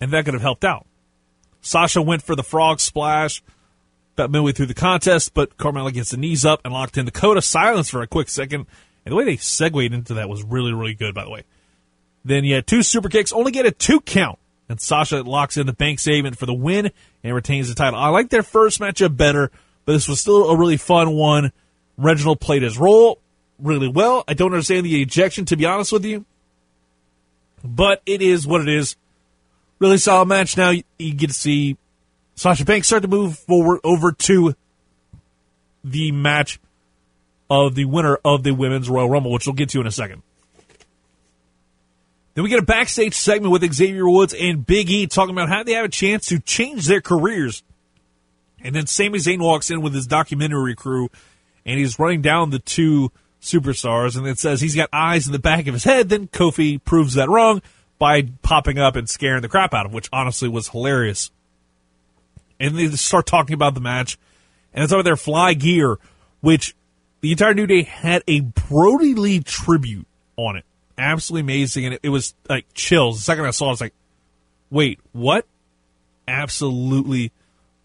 and 0.00 0.10
that 0.12 0.24
could 0.24 0.34
have 0.34 0.42
helped 0.42 0.64
out. 0.64 0.86
Sasha 1.60 2.00
went 2.00 2.22
for 2.22 2.34
the 2.34 2.42
frog 2.42 2.80
splash 2.80 3.42
about 4.14 4.30
midway 4.30 4.52
through 4.52 4.66
the 4.66 4.74
contest, 4.74 5.34
but 5.34 5.56
Carmella 5.58 5.92
gets 5.92 6.10
the 6.10 6.16
knees 6.16 6.44
up 6.44 6.62
and 6.64 6.72
locked 6.72 6.96
in 6.96 7.04
the 7.04 7.10
Code 7.10 7.36
of 7.36 7.44
Silence 7.44 7.90
for 7.90 8.00
a 8.00 8.06
quick 8.06 8.28
second. 8.28 8.66
And 9.04 9.12
the 9.12 9.16
way 9.16 9.24
they 9.24 9.36
segued 9.36 9.92
into 9.92 10.14
that 10.14 10.28
was 10.28 10.42
really, 10.42 10.72
really 10.72 10.94
good, 10.94 11.14
by 11.14 11.24
the 11.24 11.30
way. 11.30 11.44
Then 12.24 12.44
you 12.44 12.54
had 12.54 12.66
two 12.66 12.82
super 12.82 13.08
kicks, 13.08 13.32
only 13.32 13.52
get 13.52 13.66
a 13.66 13.70
two 13.70 14.00
count. 14.00 14.38
And 14.68 14.80
Sasha 14.80 15.22
locks 15.22 15.56
in 15.56 15.66
the 15.66 15.72
bank 15.72 15.98
saving 15.98 16.34
for 16.34 16.46
the 16.46 16.54
win 16.54 16.92
and 17.24 17.34
retains 17.34 17.68
the 17.68 17.74
title. 17.74 17.98
I 17.98 18.08
like 18.08 18.30
their 18.30 18.42
first 18.42 18.78
matchup 18.78 19.16
better, 19.16 19.50
but 19.84 19.92
this 19.92 20.08
was 20.08 20.20
still 20.20 20.48
a 20.48 20.56
really 20.56 20.76
fun 20.76 21.12
one. 21.12 21.52
Reginald 21.96 22.40
played 22.40 22.62
his 22.62 22.78
role 22.78 23.18
really 23.58 23.88
well. 23.88 24.24
I 24.28 24.34
don't 24.34 24.52
understand 24.52 24.86
the 24.86 25.02
ejection, 25.02 25.44
to 25.46 25.56
be 25.56 25.66
honest 25.66 25.92
with 25.92 26.04
you. 26.04 26.24
But 27.64 28.02
it 28.06 28.22
is 28.22 28.46
what 28.46 28.60
it 28.60 28.68
is. 28.68 28.96
Really 29.78 29.98
solid 29.98 30.26
match. 30.26 30.56
Now 30.56 30.70
you 30.70 31.14
get 31.14 31.28
to 31.28 31.34
see 31.34 31.76
Sasha 32.34 32.64
Banks 32.64 32.86
start 32.86 33.02
to 33.02 33.08
move 33.08 33.38
forward 33.38 33.80
over 33.82 34.12
to 34.12 34.54
the 35.82 36.12
match 36.12 36.60
of 37.48 37.74
the 37.74 37.86
winner 37.86 38.18
of 38.24 38.42
the 38.42 38.52
Women's 38.52 38.88
Royal 38.88 39.08
Rumble, 39.08 39.32
which 39.32 39.46
we'll 39.46 39.54
get 39.54 39.70
to 39.70 39.80
in 39.80 39.86
a 39.86 39.90
second. 39.90 40.22
Then 42.40 42.44
we 42.44 42.48
get 42.48 42.58
a 42.58 42.62
backstage 42.62 43.12
segment 43.12 43.52
with 43.52 43.70
Xavier 43.70 44.08
Woods 44.08 44.32
and 44.32 44.64
Big 44.64 44.88
E 44.88 45.06
talking 45.06 45.34
about 45.34 45.50
how 45.50 45.62
they 45.62 45.74
have 45.74 45.84
a 45.84 45.90
chance 45.90 46.24
to 46.28 46.38
change 46.38 46.86
their 46.86 47.02
careers. 47.02 47.62
And 48.64 48.74
then 48.74 48.86
Sami 48.86 49.18
Zayn 49.18 49.40
walks 49.42 49.70
in 49.70 49.82
with 49.82 49.92
his 49.92 50.06
documentary 50.06 50.74
crew 50.74 51.10
and 51.66 51.78
he's 51.78 51.98
running 51.98 52.22
down 52.22 52.48
the 52.48 52.58
two 52.58 53.12
superstars 53.42 54.16
and 54.16 54.26
it 54.26 54.38
says 54.38 54.62
he's 54.62 54.74
got 54.74 54.88
eyes 54.90 55.26
in 55.26 55.32
the 55.32 55.38
back 55.38 55.66
of 55.66 55.74
his 55.74 55.84
head. 55.84 56.08
Then 56.08 56.28
Kofi 56.28 56.82
proves 56.82 57.12
that 57.12 57.28
wrong 57.28 57.60
by 57.98 58.22
popping 58.40 58.78
up 58.78 58.96
and 58.96 59.06
scaring 59.06 59.42
the 59.42 59.48
crap 59.50 59.74
out 59.74 59.84
of 59.84 59.92
him, 59.92 59.96
which 59.96 60.08
honestly 60.10 60.48
was 60.48 60.70
hilarious. 60.70 61.30
And 62.58 62.74
they 62.74 62.88
start 62.92 63.26
talking 63.26 63.52
about 63.52 63.74
the 63.74 63.82
match 63.82 64.16
and 64.72 64.82
it's 64.82 64.94
over 64.94 65.02
their 65.02 65.18
fly 65.18 65.52
gear, 65.52 65.98
which 66.40 66.74
the 67.20 67.32
entire 67.32 67.52
New 67.52 67.66
Day 67.66 67.82
had 67.82 68.24
a 68.26 68.40
Brodie 68.40 69.12
Lee 69.12 69.40
tribute 69.40 70.06
on 70.38 70.56
it 70.56 70.64
absolutely 71.00 71.40
amazing, 71.52 71.86
and 71.86 71.94
it, 71.94 72.00
it 72.04 72.08
was 72.10 72.34
like 72.48 72.66
chills. 72.74 73.18
The 73.18 73.24
second 73.24 73.46
I 73.46 73.50
saw, 73.50 73.66
it, 73.66 73.68
I 73.68 73.70
was 73.72 73.80
like, 73.80 73.94
"Wait, 74.70 75.00
what?" 75.12 75.46
Absolutely 76.28 77.32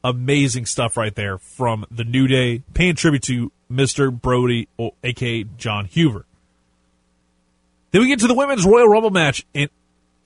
amazing 0.03 0.67
stuff 0.67 0.97
right 0.97 1.15
there 1.15 1.39
from 1.39 1.85
the 1.89 2.03
New 2.03 2.27
Day, 2.27 2.61
paying 2.75 2.95
tribute 2.95 3.23
to 3.23 3.51
Mister 3.69 4.11
Brodie, 4.11 4.67
aka 5.03 5.43
Jon 5.57 5.85
Huber. 5.85 6.25
Then 7.91 8.01
we 8.01 8.07
get 8.07 8.19
to 8.19 8.27
the 8.27 8.35
women's 8.35 8.65
Royal 8.65 8.87
Rumble 8.87 9.09
match, 9.09 9.45
and 9.55 9.69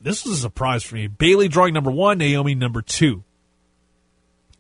this 0.01 0.25
was 0.25 0.33
a 0.33 0.41
surprise 0.41 0.83
for 0.83 0.95
me. 0.95 1.07
Bayley 1.07 1.47
drawing 1.47 1.73
number 1.73 1.91
one, 1.91 2.17
Naomi 2.17 2.55
number 2.55 2.81
two, 2.81 3.23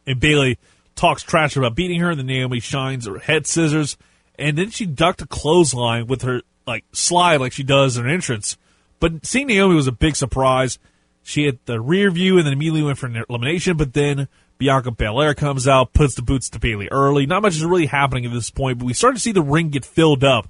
and 0.05 0.19
Bayley 0.19 0.57
talks 0.95 1.23
trash 1.23 1.57
about 1.57 1.75
beating 1.75 1.99
her, 1.99 2.11
and 2.11 2.19
then 2.19 2.27
Naomi 2.27 2.59
shines 2.59 3.05
her 3.07 3.19
head 3.19 3.47
scissors, 3.47 3.97
and 4.37 4.57
then 4.57 4.69
she 4.69 4.85
ducked 4.85 5.21
a 5.21 5.27
clothesline 5.27 6.07
with 6.07 6.21
her 6.21 6.43
like 6.69 6.85
slide 6.93 7.41
like 7.41 7.51
she 7.51 7.63
does 7.63 7.97
in 7.97 8.05
an 8.05 8.13
entrance. 8.13 8.57
But 8.99 9.25
seeing 9.25 9.47
Naomi 9.47 9.75
was 9.75 9.87
a 9.87 9.91
big 9.91 10.15
surprise. 10.15 10.79
She 11.23 11.45
hit 11.45 11.65
the 11.65 11.81
rear 11.81 12.11
view 12.11 12.37
and 12.37 12.45
then 12.45 12.53
immediately 12.53 12.83
went 12.83 12.97
for 12.97 13.07
an 13.07 13.23
elimination, 13.29 13.75
but 13.75 13.93
then 13.93 14.27
Bianca 14.57 14.91
Belair 14.91 15.33
comes 15.33 15.67
out, 15.67 15.93
puts 15.93 16.15
the 16.15 16.21
boots 16.21 16.49
to 16.49 16.59
Bayley 16.59 16.87
early. 16.91 17.25
Not 17.25 17.41
much 17.41 17.55
is 17.55 17.65
really 17.65 17.87
happening 17.87 18.25
at 18.25 18.31
this 18.31 18.49
point, 18.49 18.77
but 18.77 18.85
we 18.85 18.93
start 18.93 19.15
to 19.15 19.21
see 19.21 19.31
the 19.31 19.41
ring 19.41 19.69
get 19.69 19.85
filled 19.85 20.23
up. 20.23 20.47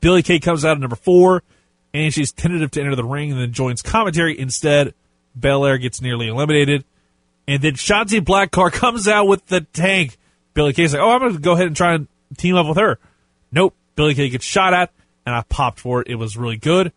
Billie 0.00 0.22
Kay 0.22 0.40
comes 0.40 0.64
out 0.64 0.72
at 0.72 0.80
number 0.80 0.96
four, 0.96 1.42
and 1.92 2.12
she's 2.12 2.32
tentative 2.32 2.70
to 2.72 2.80
enter 2.80 2.96
the 2.96 3.04
ring 3.04 3.32
and 3.32 3.40
then 3.40 3.52
joins 3.52 3.82
commentary. 3.82 4.38
Instead, 4.38 4.94
Belair 5.34 5.78
gets 5.78 6.00
nearly 6.00 6.28
eliminated. 6.28 6.84
And 7.46 7.62
then 7.62 7.74
Shotzi 7.74 8.20
Blackheart 8.20 8.72
comes 8.74 9.06
out 9.08 9.26
with 9.26 9.46
the 9.46 9.60
tank. 9.60 10.16
Billie 10.54 10.72
Kay's 10.72 10.92
like, 10.92 11.02
oh, 11.02 11.10
I'm 11.10 11.20
going 11.20 11.34
to 11.34 11.38
go 11.38 11.52
ahead 11.52 11.66
and 11.66 11.76
try 11.76 11.94
and 11.94 12.08
team 12.36 12.56
up 12.56 12.66
with 12.66 12.78
her. 12.78 12.98
Nope. 13.52 13.74
Billie 13.96 14.14
Kay 14.14 14.28
gets 14.28 14.44
shot 14.44 14.72
at 14.72 14.90
and 15.26 15.34
I 15.34 15.42
popped 15.42 15.80
for 15.80 16.00
it. 16.00 16.08
It 16.08 16.16
was 16.16 16.36
really 16.36 16.56
good. 16.56 16.92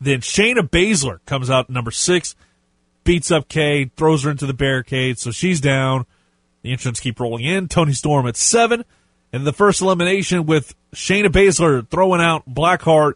Then 0.00 0.20
Shayna 0.20 0.68
Baszler 0.68 1.20
comes 1.26 1.48
out 1.48 1.70
number 1.70 1.90
six, 1.90 2.34
beats 3.04 3.30
up 3.30 3.48
Kay, 3.48 3.90
throws 3.96 4.24
her 4.24 4.30
into 4.30 4.46
the 4.46 4.54
barricade, 4.54 5.18
so 5.18 5.30
she's 5.30 5.60
down. 5.60 6.06
The 6.62 6.72
entrants 6.72 7.00
keep 7.00 7.20
rolling 7.20 7.44
in. 7.44 7.68
Toni 7.68 7.92
Storm 7.92 8.26
at 8.26 8.36
seven, 8.36 8.84
and 9.32 9.46
the 9.46 9.52
first 9.52 9.80
elimination 9.80 10.46
with 10.46 10.74
Shayna 10.92 11.26
Baszler 11.26 11.88
throwing 11.88 12.20
out 12.20 12.48
Blackheart, 12.48 13.14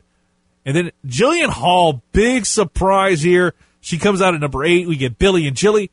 and 0.65 0.77
then 0.77 0.91
Jillian 1.07 1.49
Hall, 1.49 2.03
big 2.13 2.47
surprise 2.47 3.23
here. 3.23 3.55
She 3.81 3.99
comes 3.99 4.21
out 4.21 4.35
at 4.35 4.41
number 4.41 4.65
eight. 4.65 4.89
We 4.89 4.97
get 4.97 5.19
Billy 5.19 5.47
and 5.47 5.57
Jilly, 5.57 5.91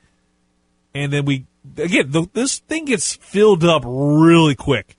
and 0.96 1.14
then 1.14 1.26
we 1.26 1.46
again 1.78 2.12
the, 2.12 2.28
this 2.34 2.60
thing 2.60 2.86
gets 2.86 3.16
filled 3.16 3.64
up 3.64 3.84
really 3.86 4.56
quick 4.56 4.98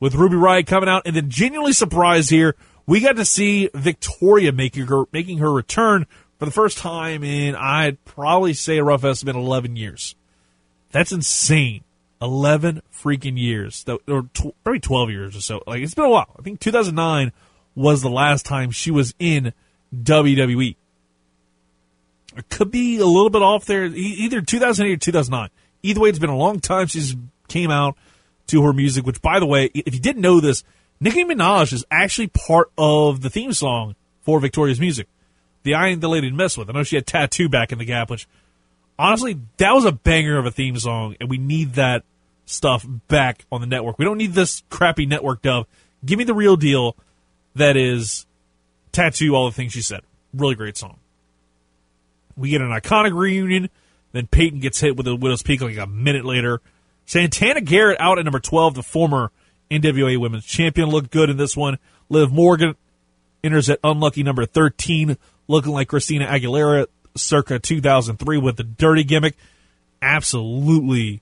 with 0.00 0.14
Ruby 0.14 0.36
Riott 0.36 0.66
coming 0.66 0.88
out, 0.88 1.02
and 1.04 1.14
then 1.14 1.28
genuinely 1.28 1.74
surprised 1.74 2.30
here, 2.30 2.56
we 2.86 3.00
got 3.00 3.16
to 3.16 3.24
see 3.24 3.70
Victoria 3.74 4.50
making 4.50 4.86
her 4.86 5.04
making 5.12 5.38
her 5.38 5.52
return 5.52 6.06
for 6.38 6.46
the 6.46 6.50
first 6.50 6.78
time 6.78 7.22
in 7.22 7.54
I'd 7.54 8.04
probably 8.04 8.54
say 8.54 8.78
a 8.78 8.84
rough 8.84 9.04
estimate 9.04 9.36
eleven 9.36 9.76
years. 9.76 10.16
That's 10.90 11.12
insane. 11.12 11.84
Eleven 12.20 12.82
freaking 12.92 13.38
years, 13.38 13.84
or 14.08 14.22
tw- 14.34 14.54
probably 14.64 14.80
twelve 14.80 15.10
years 15.10 15.36
or 15.36 15.40
so. 15.40 15.62
Like 15.66 15.82
it's 15.82 15.94
been 15.94 16.06
a 16.06 16.10
while. 16.10 16.34
I 16.38 16.42
think 16.42 16.60
2009 16.60 17.32
was 17.74 18.02
the 18.02 18.10
last 18.10 18.44
time 18.44 18.70
she 18.70 18.90
was 18.90 19.14
in 19.18 19.52
WWE. 19.94 20.76
It 22.36 22.48
could 22.48 22.70
be 22.70 22.98
a 22.98 23.06
little 23.06 23.30
bit 23.30 23.42
off 23.42 23.64
there, 23.64 23.84
either 23.86 24.40
2008 24.40 24.92
or 24.92 24.96
2009. 24.98 25.48
Either 25.82 26.00
way, 26.00 26.08
it's 26.10 26.18
been 26.18 26.30
a 26.30 26.36
long 26.36 26.60
time 26.60 26.88
since 26.88 27.16
came 27.48 27.70
out 27.70 27.96
to 28.50 28.62
her 28.62 28.72
music, 28.72 29.06
which, 29.06 29.22
by 29.22 29.40
the 29.40 29.46
way, 29.46 29.70
if 29.74 29.94
you 29.94 30.00
didn't 30.00 30.22
know 30.22 30.40
this, 30.40 30.64
Nicki 31.00 31.24
Minaj 31.24 31.72
is 31.72 31.84
actually 31.90 32.28
part 32.28 32.70
of 32.76 33.22
the 33.22 33.30
theme 33.30 33.52
song 33.52 33.94
for 34.22 34.38
Victoria's 34.40 34.80
music. 34.80 35.08
The 35.62 35.74
I 35.74 35.88
Ain't 35.88 36.00
the 36.00 36.08
Lady 36.08 36.30
to 36.30 36.36
Mess 36.36 36.56
With. 36.56 36.68
I 36.68 36.72
know 36.72 36.82
she 36.82 36.96
had 36.96 37.06
t.A.T.u. 37.06 37.48
back 37.48 37.72
in 37.72 37.78
the 37.78 37.84
gap, 37.84 38.10
which, 38.10 38.28
honestly, 38.98 39.38
that 39.58 39.72
was 39.72 39.84
a 39.84 39.92
banger 39.92 40.38
of 40.38 40.46
a 40.46 40.50
theme 40.50 40.78
song, 40.78 41.16
and 41.20 41.28
we 41.28 41.38
need 41.38 41.74
that 41.74 42.04
stuff 42.46 42.86
back 43.08 43.44
on 43.50 43.60
the 43.60 43.66
network. 43.66 43.98
We 43.98 44.04
don't 44.04 44.18
need 44.18 44.32
this 44.32 44.62
crappy 44.70 45.06
network 45.06 45.42
dub. 45.42 45.66
Give 46.04 46.18
me 46.18 46.24
the 46.24 46.34
real 46.34 46.56
deal 46.56 46.96
that 47.54 47.76
is 47.76 48.26
t.A.T.u., 48.92 49.34
all 49.34 49.46
the 49.46 49.54
things 49.54 49.72
she 49.72 49.82
said. 49.82 50.00
Really 50.32 50.54
great 50.54 50.76
song. 50.76 50.98
We 52.36 52.50
get 52.50 52.60
an 52.60 52.70
iconic 52.70 53.14
reunion. 53.14 53.68
Then 54.12 54.26
Peyton 54.26 54.60
gets 54.60 54.80
hit 54.80 54.96
with 54.96 55.06
a 55.06 55.14
Widow's 55.14 55.42
Peak 55.42 55.60
like 55.60 55.76
a 55.76 55.86
minute 55.86 56.24
later. 56.24 56.60
Santana 57.10 57.60
Garrett 57.60 57.98
out 57.98 58.20
at 58.20 58.24
number 58.24 58.38
12, 58.38 58.76
the 58.76 58.84
former 58.84 59.32
NWA 59.68 60.16
Women's 60.16 60.44
Champion, 60.44 60.90
looked 60.90 61.10
good 61.10 61.28
in 61.28 61.38
this 61.38 61.56
one. 61.56 61.76
Liv 62.08 62.30
Morgan 62.30 62.76
enters 63.42 63.68
at 63.68 63.80
unlucky 63.82 64.22
number 64.22 64.46
13, 64.46 65.16
looking 65.48 65.72
like 65.72 65.88
Christina 65.88 66.26
Aguilera 66.26 66.86
circa 67.16 67.58
2003 67.58 68.38
with 68.38 68.56
the 68.56 68.62
dirty 68.62 69.02
gimmick. 69.02 69.34
Absolutely 70.00 71.20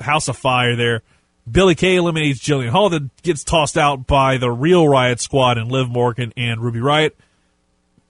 house 0.00 0.26
of 0.28 0.38
fire 0.38 0.74
there. 0.74 1.02
Billie 1.46 1.74
Kay 1.74 1.96
eliminates 1.96 2.40
Jillian 2.40 2.70
Hall, 2.70 2.88
that 2.88 3.22
gets 3.22 3.44
tossed 3.44 3.76
out 3.76 4.06
by 4.06 4.38
the 4.38 4.50
real 4.50 4.86
Riott 4.86 5.20
Squad 5.20 5.58
and 5.58 5.70
Liv 5.70 5.90
Morgan 5.90 6.32
and 6.38 6.62
Ruby 6.62 6.80
Riott. 6.80 7.12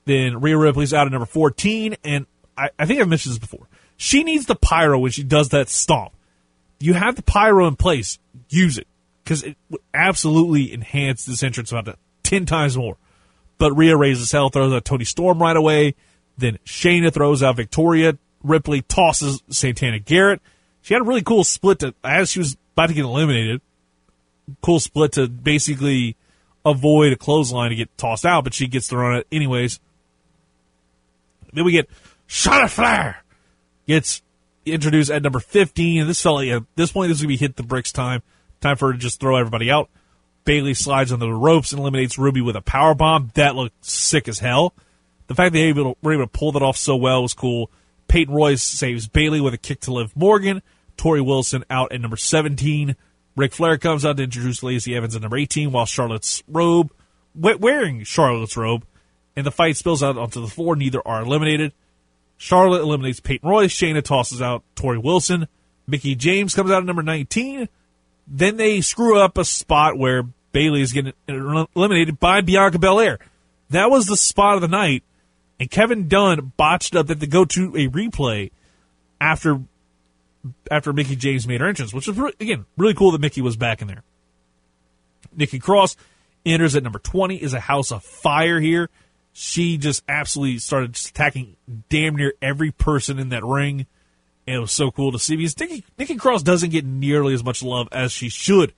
Then 0.04 0.40
Rhea 0.40 0.56
Ripley's 0.56 0.94
out 0.94 1.08
at 1.08 1.12
number 1.12 1.26
14, 1.26 1.96
and 2.04 2.26
I, 2.56 2.70
I 2.78 2.86
think 2.86 3.00
I've 3.00 3.08
mentioned 3.08 3.32
this 3.32 3.40
before. 3.40 3.66
She 3.96 4.22
needs 4.22 4.46
the 4.46 4.54
pyro 4.54 5.00
when 5.00 5.10
she 5.10 5.24
does 5.24 5.48
that 5.48 5.68
stomp. 5.68 6.12
You 6.78 6.94
have 6.94 7.16
the 7.16 7.22
pyro 7.22 7.66
in 7.66 7.76
place, 7.76 8.18
use 8.48 8.78
it 8.78 8.86
because 9.24 9.42
it 9.42 9.56
would 9.70 9.80
absolutely 9.92 10.72
enhance 10.72 11.24
this 11.24 11.42
entrance 11.42 11.72
about 11.72 11.98
10 12.22 12.46
times 12.46 12.76
more. 12.76 12.96
But 13.58 13.72
Rhea 13.72 13.96
raises 13.96 14.30
hell, 14.30 14.50
throws 14.50 14.72
out 14.72 14.84
Toni 14.84 15.04
Storm 15.04 15.40
right 15.40 15.56
away. 15.56 15.94
Then 16.38 16.58
Shayna 16.64 17.12
throws 17.12 17.42
out 17.42 17.56
Victoria. 17.56 18.18
Ripley 18.42 18.82
tosses 18.82 19.42
Santana 19.48 19.98
Garrett. 19.98 20.40
She 20.82 20.94
had 20.94 21.00
a 21.00 21.04
really 21.04 21.22
cool 21.22 21.42
split 21.42 21.80
to, 21.80 21.94
as 22.04 22.30
she 22.30 22.38
was 22.38 22.56
about 22.74 22.88
to 22.88 22.94
get 22.94 23.04
eliminated. 23.04 23.60
Cool 24.60 24.78
split 24.78 25.12
to 25.12 25.26
basically 25.26 26.16
avoid 26.64 27.12
a 27.12 27.16
clothesline 27.16 27.70
to 27.70 27.76
get 27.76 27.96
tossed 27.96 28.26
out, 28.26 28.44
but 28.44 28.54
she 28.54 28.68
gets 28.68 28.88
thrown 28.88 29.16
out 29.16 29.26
anyways. 29.32 29.80
Then 31.52 31.64
we 31.64 31.72
get 31.72 31.88
Charlotte 32.26 32.70
Flair 32.70 33.24
gets 33.86 34.22
introduced 34.66 35.10
at 35.10 35.22
number 35.22 35.40
15. 35.40 36.00
And 36.00 36.10
this 36.10 36.22
felt 36.22 36.36
like 36.36 36.48
at 36.48 36.62
this 36.74 36.92
point, 36.92 37.08
this 37.08 37.18
is 37.18 37.22
going 37.22 37.34
to 37.34 37.38
be 37.38 37.44
hit 37.44 37.56
the 37.56 37.62
bricks 37.62 37.92
time. 37.92 38.22
Time 38.60 38.76
for 38.76 38.88
her 38.88 38.92
to 38.92 38.98
just 38.98 39.20
throw 39.20 39.36
everybody 39.36 39.70
out. 39.70 39.90
Bayley 40.44 40.74
slides 40.74 41.12
on 41.12 41.18
the 41.18 41.30
ropes 41.30 41.72
and 41.72 41.80
eliminates 41.80 42.18
Ruby 42.18 42.40
with 42.40 42.56
a 42.56 42.62
power 42.62 42.94
bomb. 42.94 43.30
That 43.34 43.56
looked 43.56 43.84
sick 43.84 44.28
as 44.28 44.38
hell. 44.38 44.74
The 45.26 45.34
fact 45.34 45.52
that 45.52 45.58
they 45.58 45.72
were 45.72 45.80
able, 45.80 45.98
were 46.02 46.12
able 46.14 46.24
to 46.24 46.38
pull 46.38 46.52
that 46.52 46.62
off 46.62 46.76
so 46.76 46.96
well 46.96 47.22
was 47.22 47.34
cool. 47.34 47.70
Peyton 48.08 48.32
Royce 48.32 48.62
saves 48.62 49.08
Bayley 49.08 49.40
with 49.40 49.54
a 49.54 49.58
kick 49.58 49.80
to 49.80 49.92
Liv 49.92 50.16
Morgan. 50.16 50.62
Torrie 50.96 51.24
Wilson 51.24 51.64
out 51.68 51.92
at 51.92 52.00
number 52.00 52.16
17. 52.16 52.96
Ric 53.36 53.52
Flair 53.52 53.76
comes 53.76 54.06
out 54.06 54.16
to 54.16 54.22
introduce 54.22 54.62
Lacey 54.62 54.96
Evans 54.96 55.14
at 55.14 55.22
number 55.22 55.36
18 55.36 55.70
while 55.70 55.84
Charlotte's 55.84 56.42
robe, 56.48 56.90
wearing 57.34 58.02
Charlotte's 58.04 58.56
robe, 58.56 58.86
and 59.34 59.44
the 59.44 59.50
fight 59.50 59.76
spills 59.76 60.02
out 60.02 60.16
onto 60.16 60.40
the 60.40 60.46
floor. 60.46 60.74
Neither 60.74 61.06
are 61.06 61.22
eliminated. 61.22 61.72
Charlotte 62.36 62.82
eliminates 62.82 63.20
Peyton 63.20 63.48
Royce. 63.48 63.72
Shayna 63.72 64.02
tosses 64.02 64.42
out 64.42 64.62
Torrie 64.74 65.02
Wilson. 65.02 65.48
Mickie 65.86 66.14
James 66.14 66.54
comes 66.54 66.70
out 66.70 66.78
at 66.78 66.84
number 66.84 67.02
19. 67.02 67.68
Then 68.26 68.56
they 68.56 68.80
screw 68.80 69.18
up 69.18 69.38
a 69.38 69.44
spot 69.44 69.96
where 69.96 70.24
Bayley 70.52 70.82
is 70.82 70.92
getting 70.92 71.12
eliminated 71.28 72.18
by 72.18 72.40
Bianca 72.40 72.78
Belair. 72.78 73.18
That 73.70 73.90
was 73.90 74.06
the 74.06 74.16
spot 74.16 74.56
of 74.56 74.62
the 74.62 74.68
night, 74.68 75.02
and 75.58 75.70
Kevin 75.70 76.08
Dunn 76.08 76.52
botched 76.56 76.94
up 76.94 77.08
that 77.08 77.20
to 77.20 77.26
go 77.26 77.44
to 77.44 77.74
a 77.76 77.88
replay 77.88 78.50
after 79.20 79.60
after 80.70 80.92
Mickie 80.92 81.16
James 81.16 81.46
made 81.46 81.60
her 81.60 81.68
entrance, 81.68 81.92
which 81.92 82.06
was 82.06 82.32
again 82.40 82.64
really 82.76 82.94
cool 82.94 83.12
that 83.12 83.20
Mickie 83.20 83.42
was 83.42 83.56
back 83.56 83.82
in 83.82 83.88
there. 83.88 84.02
Nikki 85.36 85.58
Cross 85.58 85.96
enters 86.44 86.76
at 86.76 86.82
number 86.82 87.00
twenty. 87.00 87.36
Is 87.36 87.52
a 87.52 87.60
house 87.60 87.92
of 87.92 88.02
fire 88.02 88.60
here. 88.60 88.88
She 89.38 89.76
just 89.76 90.02
absolutely 90.08 90.60
started 90.60 90.96
attacking 90.96 91.56
damn 91.90 92.16
near 92.16 92.32
every 92.40 92.70
person 92.70 93.18
in 93.18 93.28
that 93.28 93.44
ring. 93.44 93.84
And 94.46 94.56
it 94.56 94.58
was 94.58 94.72
so 94.72 94.90
cool 94.90 95.12
to 95.12 95.18
see 95.18 95.36
because 95.36 95.60
Nikki, 95.60 95.84
Nikki 95.98 96.16
Cross 96.16 96.42
doesn't 96.42 96.70
get 96.70 96.86
nearly 96.86 97.34
as 97.34 97.44
much 97.44 97.62
love 97.62 97.86
as 97.92 98.12
she 98.12 98.30
should. 98.30 98.72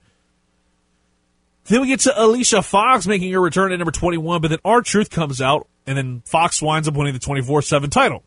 Then 1.66 1.80
we 1.80 1.86
get 1.86 2.00
to 2.00 2.20
Alicia 2.20 2.62
Fox 2.62 3.06
making 3.06 3.30
her 3.30 3.40
return 3.40 3.70
at 3.70 3.78
number 3.78 3.92
21, 3.92 4.40
but 4.40 4.48
then 4.48 4.58
R-Truth 4.64 5.10
comes 5.10 5.40
out, 5.40 5.68
and 5.86 5.96
then 5.96 6.22
Fox 6.26 6.60
winds 6.60 6.88
up 6.88 6.94
winning 6.94 7.12
the 7.12 7.20
24 7.20 7.62
7 7.62 7.88
title. 7.88 8.24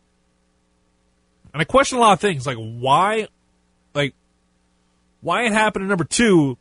And 1.52 1.60
I 1.60 1.66
question 1.66 1.98
a 1.98 2.02
lot 2.02 2.14
of 2.14 2.22
things, 2.22 2.48
like 2.48 2.56
why, 2.56 3.28
like, 3.94 4.14
why 5.20 5.44
it 5.44 5.52
happened 5.52 5.84
at 5.84 5.90
number 5.90 6.06
two. 6.06 6.58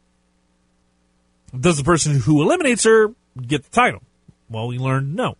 Does 1.57 1.77
the 1.77 1.85
person 1.85 2.19
who 2.19 2.43
eliminates 2.43 2.83
her 2.83 3.15
get 3.41 3.62
the 3.62 3.71
title? 3.71 4.03
Well, 4.49 4.67
we 4.67 4.79
learned 4.79 5.15
no. 5.15 5.37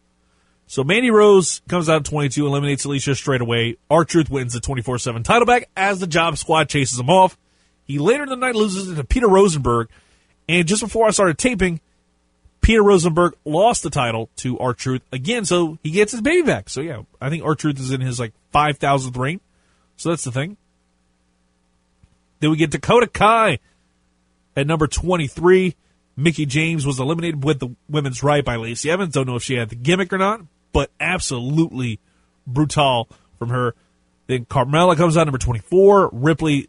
So 0.71 0.85
Mandy 0.85 1.11
Rose 1.11 1.63
comes 1.69 1.89
out 1.89 1.97
at 1.97 2.05
22, 2.05 2.47
eliminates 2.47 2.85
Alicia 2.85 3.17
straight 3.17 3.41
away. 3.41 3.77
R-Truth 3.91 4.31
wins 4.31 4.53
the 4.53 4.61
24-7 4.61 5.25
title 5.25 5.45
back 5.45 5.69
as 5.77 5.99
the 5.99 6.07
Job 6.07 6.39
Squad 6.39 6.69
chases 6.69 6.97
him 6.97 7.11
off. 7.11 7.37
He 7.87 7.99
later 7.99 8.23
in 8.23 8.29
the 8.29 8.37
night 8.37 8.55
loses 8.55 8.89
it 8.89 8.95
to 8.95 9.03
Peter 9.03 9.27
Rosenberg. 9.27 9.89
And 10.49 10.69
just 10.69 10.81
before 10.81 11.09
I 11.09 11.11
started 11.11 11.39
taping, 11.39 11.81
Peter 12.61 12.85
Rosenberg 12.85 13.35
lost 13.45 13.83
the 13.83 13.91
title 13.91 14.31
to 14.37 14.61
R-Truth 14.61 15.03
again, 15.11 15.45
so 15.45 15.77
he 15.83 15.91
gets 15.91 16.13
his 16.13 16.21
baby 16.21 16.43
back. 16.43 16.71
So 16.71 16.83
yeah, 16.83 17.03
I 17.21 17.31
think 17.31 17.43
R-Truth 17.43 17.81
is 17.81 17.91
in 17.91 18.01
his 18.01 18.21
like 18.21 18.33
5,000th 18.55 19.17
reign. 19.17 19.41
So 19.97 20.11
that's 20.11 20.23
the 20.23 20.31
thing. 20.31 20.57
Then 22.39 22.51
we 22.51 22.57
get 22.57 22.71
Dakota 22.71 23.09
Kai 23.09 23.59
at 24.55 24.69
number 24.69 24.87
23. 24.87 25.75
Mickie 26.17 26.47
James 26.47 26.87
was 26.87 27.01
eliminated 27.01 27.43
with 27.43 27.59
the 27.59 27.75
women's 27.89 28.23
right 28.23 28.45
by 28.45 28.55
Lacey 28.55 28.89
Evans. 28.89 29.15
Don't 29.15 29.27
know 29.27 29.35
if 29.35 29.43
she 29.43 29.57
had 29.57 29.71
the 29.71 29.75
gimmick 29.75 30.13
or 30.13 30.19
not, 30.19 30.43
but 30.73 30.91
absolutely 30.99 32.01
brutal 32.47 33.09
from 33.39 33.51
her. 33.51 33.75
Then 34.27 34.45
Carmella 34.45 34.97
comes 34.97 35.17
out 35.17 35.25
number 35.25 35.39
24. 35.39 36.11
Ripley 36.13 36.69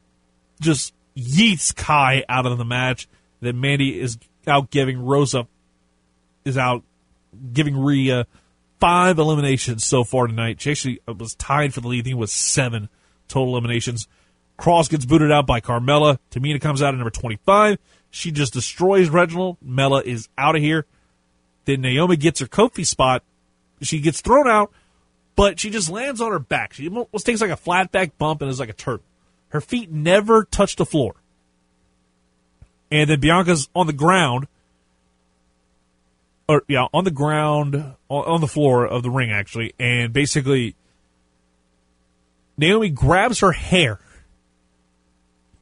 just 0.60 0.94
yeets 1.16 1.76
Kai 1.76 2.24
out 2.28 2.46
of 2.46 2.58
the 2.58 2.66
match. 2.66 3.08
Then 3.40 3.60
Mandy 3.60 4.00
is 4.00 4.18
out 4.48 4.72
giving 4.72 5.00
Rosa 5.00 5.48
is 6.44 6.58
out 6.58 6.84
giving 7.54 7.78
Rhea 7.78 8.26
five 8.80 9.20
eliminations 9.20 9.86
so 9.86 10.04
far 10.04 10.28
tonight. 10.28 10.60
She 10.60 10.72
actually 10.72 11.02
was 11.08 11.36
tied 11.36 11.74
for 11.74 11.82
the 11.82 11.88
lead. 11.88 12.02
I 12.02 12.04
think 12.04 12.16
it 12.16 12.20
was 12.20 12.32
seven 12.32 12.90
total 13.28 13.54
eliminations. 13.54 14.08
Cross 14.58 14.90
gets 14.90 15.06
booted 15.06 15.32
out 15.32 15.48
by 15.48 15.62
Carmella. 15.62 16.18
Tamina 16.32 16.60
comes 16.60 16.82
out 16.82 16.94
at 16.94 16.98
number 16.98 17.12
25. 17.12 17.78
She 18.10 18.32
just 18.32 18.54
destroys 18.54 19.10
Reginald. 19.10 19.58
Mella 19.62 20.02
is 20.02 20.30
out 20.38 20.56
of 20.56 20.62
here. 20.62 20.86
Then 21.66 21.82
Naomi 21.82 22.18
gets 22.18 22.40
her 22.42 22.48
Kofi 22.48 22.86
spot 22.86 23.24
she 23.82 24.00
gets 24.00 24.22
thrown 24.22 24.48
out, 24.48 24.72
but 25.36 25.60
she 25.60 25.70
just 25.70 25.90
lands 25.90 26.22
on 26.22 26.32
her 26.32 26.40
back. 26.40 26.74
She 26.74 26.88
almost 26.88 27.26
takes 27.26 27.42
like 27.42 27.52
a 27.52 27.58
flat 27.58 27.92
back 27.92 28.18
bump 28.18 28.42
and 28.42 28.50
is 28.50 28.60
like 28.60 28.70
a 28.70 28.74
turtle. 28.74 29.06
Her 29.50 29.62
feet 29.62 29.92
never 29.92 30.46
touch 30.46 30.76
the 30.76 30.86
floor. 30.86 31.16
And 32.90 33.10
then 33.10 33.20
Bianca's 33.20 33.70
on 33.74 33.88
the 33.88 33.94
ground, 33.94 34.48
or 36.48 36.64
yeah, 36.68 36.88
on 36.94 37.06
the 37.06 37.12
ground, 37.12 37.96
on 38.10 38.42
the 38.42 38.48
floor 38.48 38.86
of 38.86 39.04
the 39.04 39.10
ring 39.10 39.32
actually, 39.32 39.74
and 39.80 40.12
basically 40.12 40.76
Naomi 42.58 42.90
grabs 42.90 43.40
her 43.40 43.54
hair 43.54 44.00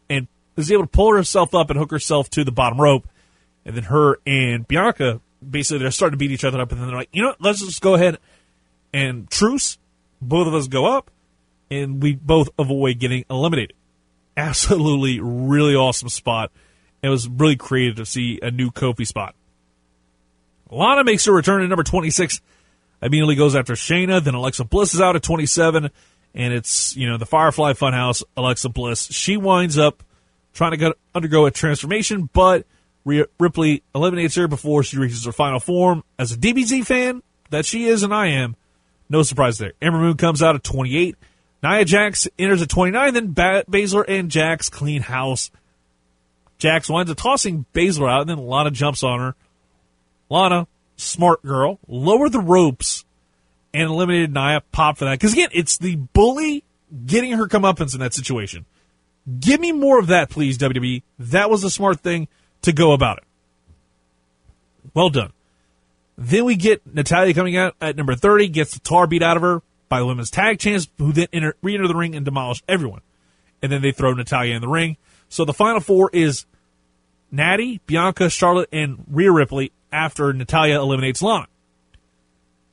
and 0.09 0.27
is 0.57 0.71
able 0.71 0.83
to 0.83 0.89
pull 0.89 1.15
herself 1.15 1.53
up 1.53 1.69
and 1.69 1.77
hook 1.77 1.91
herself 1.91 2.29
to 2.31 2.43
the 2.43 2.51
bottom 2.51 2.81
rope. 2.81 3.07
And 3.65 3.75
then 3.75 3.83
her 3.85 4.19
and 4.25 4.67
Bianca 4.67 5.21
basically 5.47 5.79
they're 5.79 5.91
starting 5.91 6.13
to 6.13 6.17
beat 6.17 6.31
each 6.31 6.43
other 6.43 6.59
up, 6.59 6.71
and 6.71 6.79
then 6.79 6.87
they're 6.87 6.97
like, 6.97 7.09
you 7.11 7.21
know, 7.21 7.29
what? 7.29 7.41
let's 7.41 7.59
just 7.59 7.81
go 7.81 7.95
ahead 7.95 8.17
and 8.93 9.29
truce. 9.29 9.77
Both 10.21 10.47
of 10.47 10.53
us 10.53 10.67
go 10.67 10.85
up, 10.85 11.11
and 11.71 12.01
we 12.01 12.15
both 12.15 12.49
avoid 12.57 12.99
getting 12.99 13.25
eliminated. 13.29 13.73
Absolutely, 14.37 15.19
really 15.19 15.75
awesome 15.75 16.09
spot. 16.09 16.51
It 17.01 17.09
was 17.09 17.27
really 17.27 17.55
creative 17.55 17.97
to 17.97 18.05
see 18.05 18.39
a 18.41 18.51
new 18.51 18.71
Kofi 18.71 19.07
spot. 19.07 19.35
Lana 20.69 21.03
makes 21.03 21.25
her 21.25 21.31
return 21.31 21.61
at 21.61 21.69
number 21.69 21.83
26. 21.83 22.41
Immediately 23.01 23.35
goes 23.35 23.55
after 23.55 23.73
Shayna. 23.73 24.23
Then 24.23 24.35
Alexa 24.35 24.65
Bliss 24.65 24.93
is 24.93 25.01
out 25.01 25.15
at 25.15 25.23
27. 25.23 25.89
And 26.35 26.53
it's, 26.53 26.95
you 26.95 27.09
know, 27.09 27.17
the 27.17 27.25
Firefly 27.25 27.73
Funhouse, 27.73 28.23
Alexa 28.37 28.69
Bliss. 28.69 29.11
She 29.11 29.37
winds 29.37 29.77
up 29.77 30.03
trying 30.53 30.71
to 30.71 30.77
go, 30.77 30.93
undergo 31.15 31.45
a 31.45 31.51
transformation, 31.51 32.29
but 32.31 32.65
Ripley 33.05 33.83
eliminates 33.95 34.35
her 34.35 34.47
before 34.47 34.83
she 34.83 34.97
reaches 34.97 35.25
her 35.25 35.31
final 35.31 35.59
form. 35.59 36.03
As 36.17 36.31
a 36.31 36.37
DBZ 36.37 36.85
fan 36.85 37.23
that 37.49 37.65
she 37.65 37.85
is 37.85 38.03
and 38.03 38.13
I 38.13 38.27
am, 38.27 38.55
no 39.09 39.23
surprise 39.23 39.57
there. 39.57 39.73
Ember 39.81 39.99
Moon 39.99 40.17
comes 40.17 40.43
out 40.43 40.55
at 40.55 40.63
28. 40.63 41.15
Nia 41.63 41.85
Jax 41.85 42.27
enters 42.37 42.61
at 42.61 42.69
29. 42.69 43.13
Then 43.13 43.33
ba- 43.33 43.65
Baszler 43.69 44.05
and 44.07 44.29
Jax 44.29 44.69
clean 44.69 45.01
house. 45.01 45.51
Jax 46.57 46.89
winds 46.89 47.09
up 47.11 47.17
tossing 47.17 47.65
Baszler 47.73 48.11
out, 48.11 48.21
and 48.21 48.29
then 48.29 48.37
Lana 48.37 48.71
jumps 48.71 49.03
on 49.03 49.19
her. 49.19 49.35
Lana, 50.29 50.67
smart 50.97 51.41
girl, 51.41 51.79
lowered 51.87 52.33
the 52.33 52.39
ropes 52.39 53.05
and 53.73 53.83
eliminated 53.83 54.33
Nia. 54.33 54.61
Pop 54.71 54.97
for 54.97 55.05
that. 55.05 55.19
Because 55.19 55.33
again, 55.33 55.49
it's 55.51 55.77
the 55.77 55.95
bully 55.95 56.63
getting 57.05 57.31
her 57.33 57.47
comeuppance 57.47 57.93
in 57.93 57.99
that 58.01 58.13
situation. 58.13 58.65
Give 59.39 59.59
me 59.59 59.71
more 59.71 59.99
of 59.99 60.07
that, 60.07 60.29
please, 60.29 60.57
WWE. 60.57 61.03
That 61.19 61.49
was 61.49 61.63
a 61.63 61.69
smart 61.69 61.99
thing 62.01 62.27
to 62.63 62.73
go 62.73 62.91
about 62.91 63.17
it. 63.17 63.23
Well 64.93 65.09
done. 65.09 65.31
Then 66.17 66.45
we 66.45 66.55
get 66.55 66.85
Natalya 66.85 67.33
coming 67.33 67.55
out 67.55 67.75
at 67.79 67.95
number 67.95 68.15
30, 68.15 68.49
gets 68.49 68.73
the 68.73 68.79
tar 68.79 69.07
beat 69.07 69.23
out 69.23 69.37
of 69.37 69.41
her 69.41 69.61
by 69.87 69.99
the 69.99 70.05
women's 70.05 70.29
tag 70.29 70.59
champs, 70.59 70.87
who 70.97 71.13
then 71.13 71.27
enter, 71.31 71.55
re-enter 71.61 71.87
the 71.87 71.95
ring 71.95 72.15
and 72.15 72.25
demolish 72.25 72.61
everyone. 72.67 73.01
And 73.61 73.71
then 73.71 73.81
they 73.81 73.91
throw 73.91 74.13
Natalya 74.13 74.55
in 74.55 74.61
the 74.61 74.67
ring. 74.67 74.97
So 75.29 75.45
the 75.45 75.53
final 75.53 75.79
four 75.79 76.09
is 76.11 76.45
Natty, 77.31 77.79
Bianca, 77.85 78.29
Charlotte, 78.29 78.69
and 78.71 79.03
Rhea 79.09 79.31
Ripley 79.31 79.71
after 79.91 80.33
Natalya 80.33 80.79
eliminates 80.79 81.21
Lana. 81.21 81.47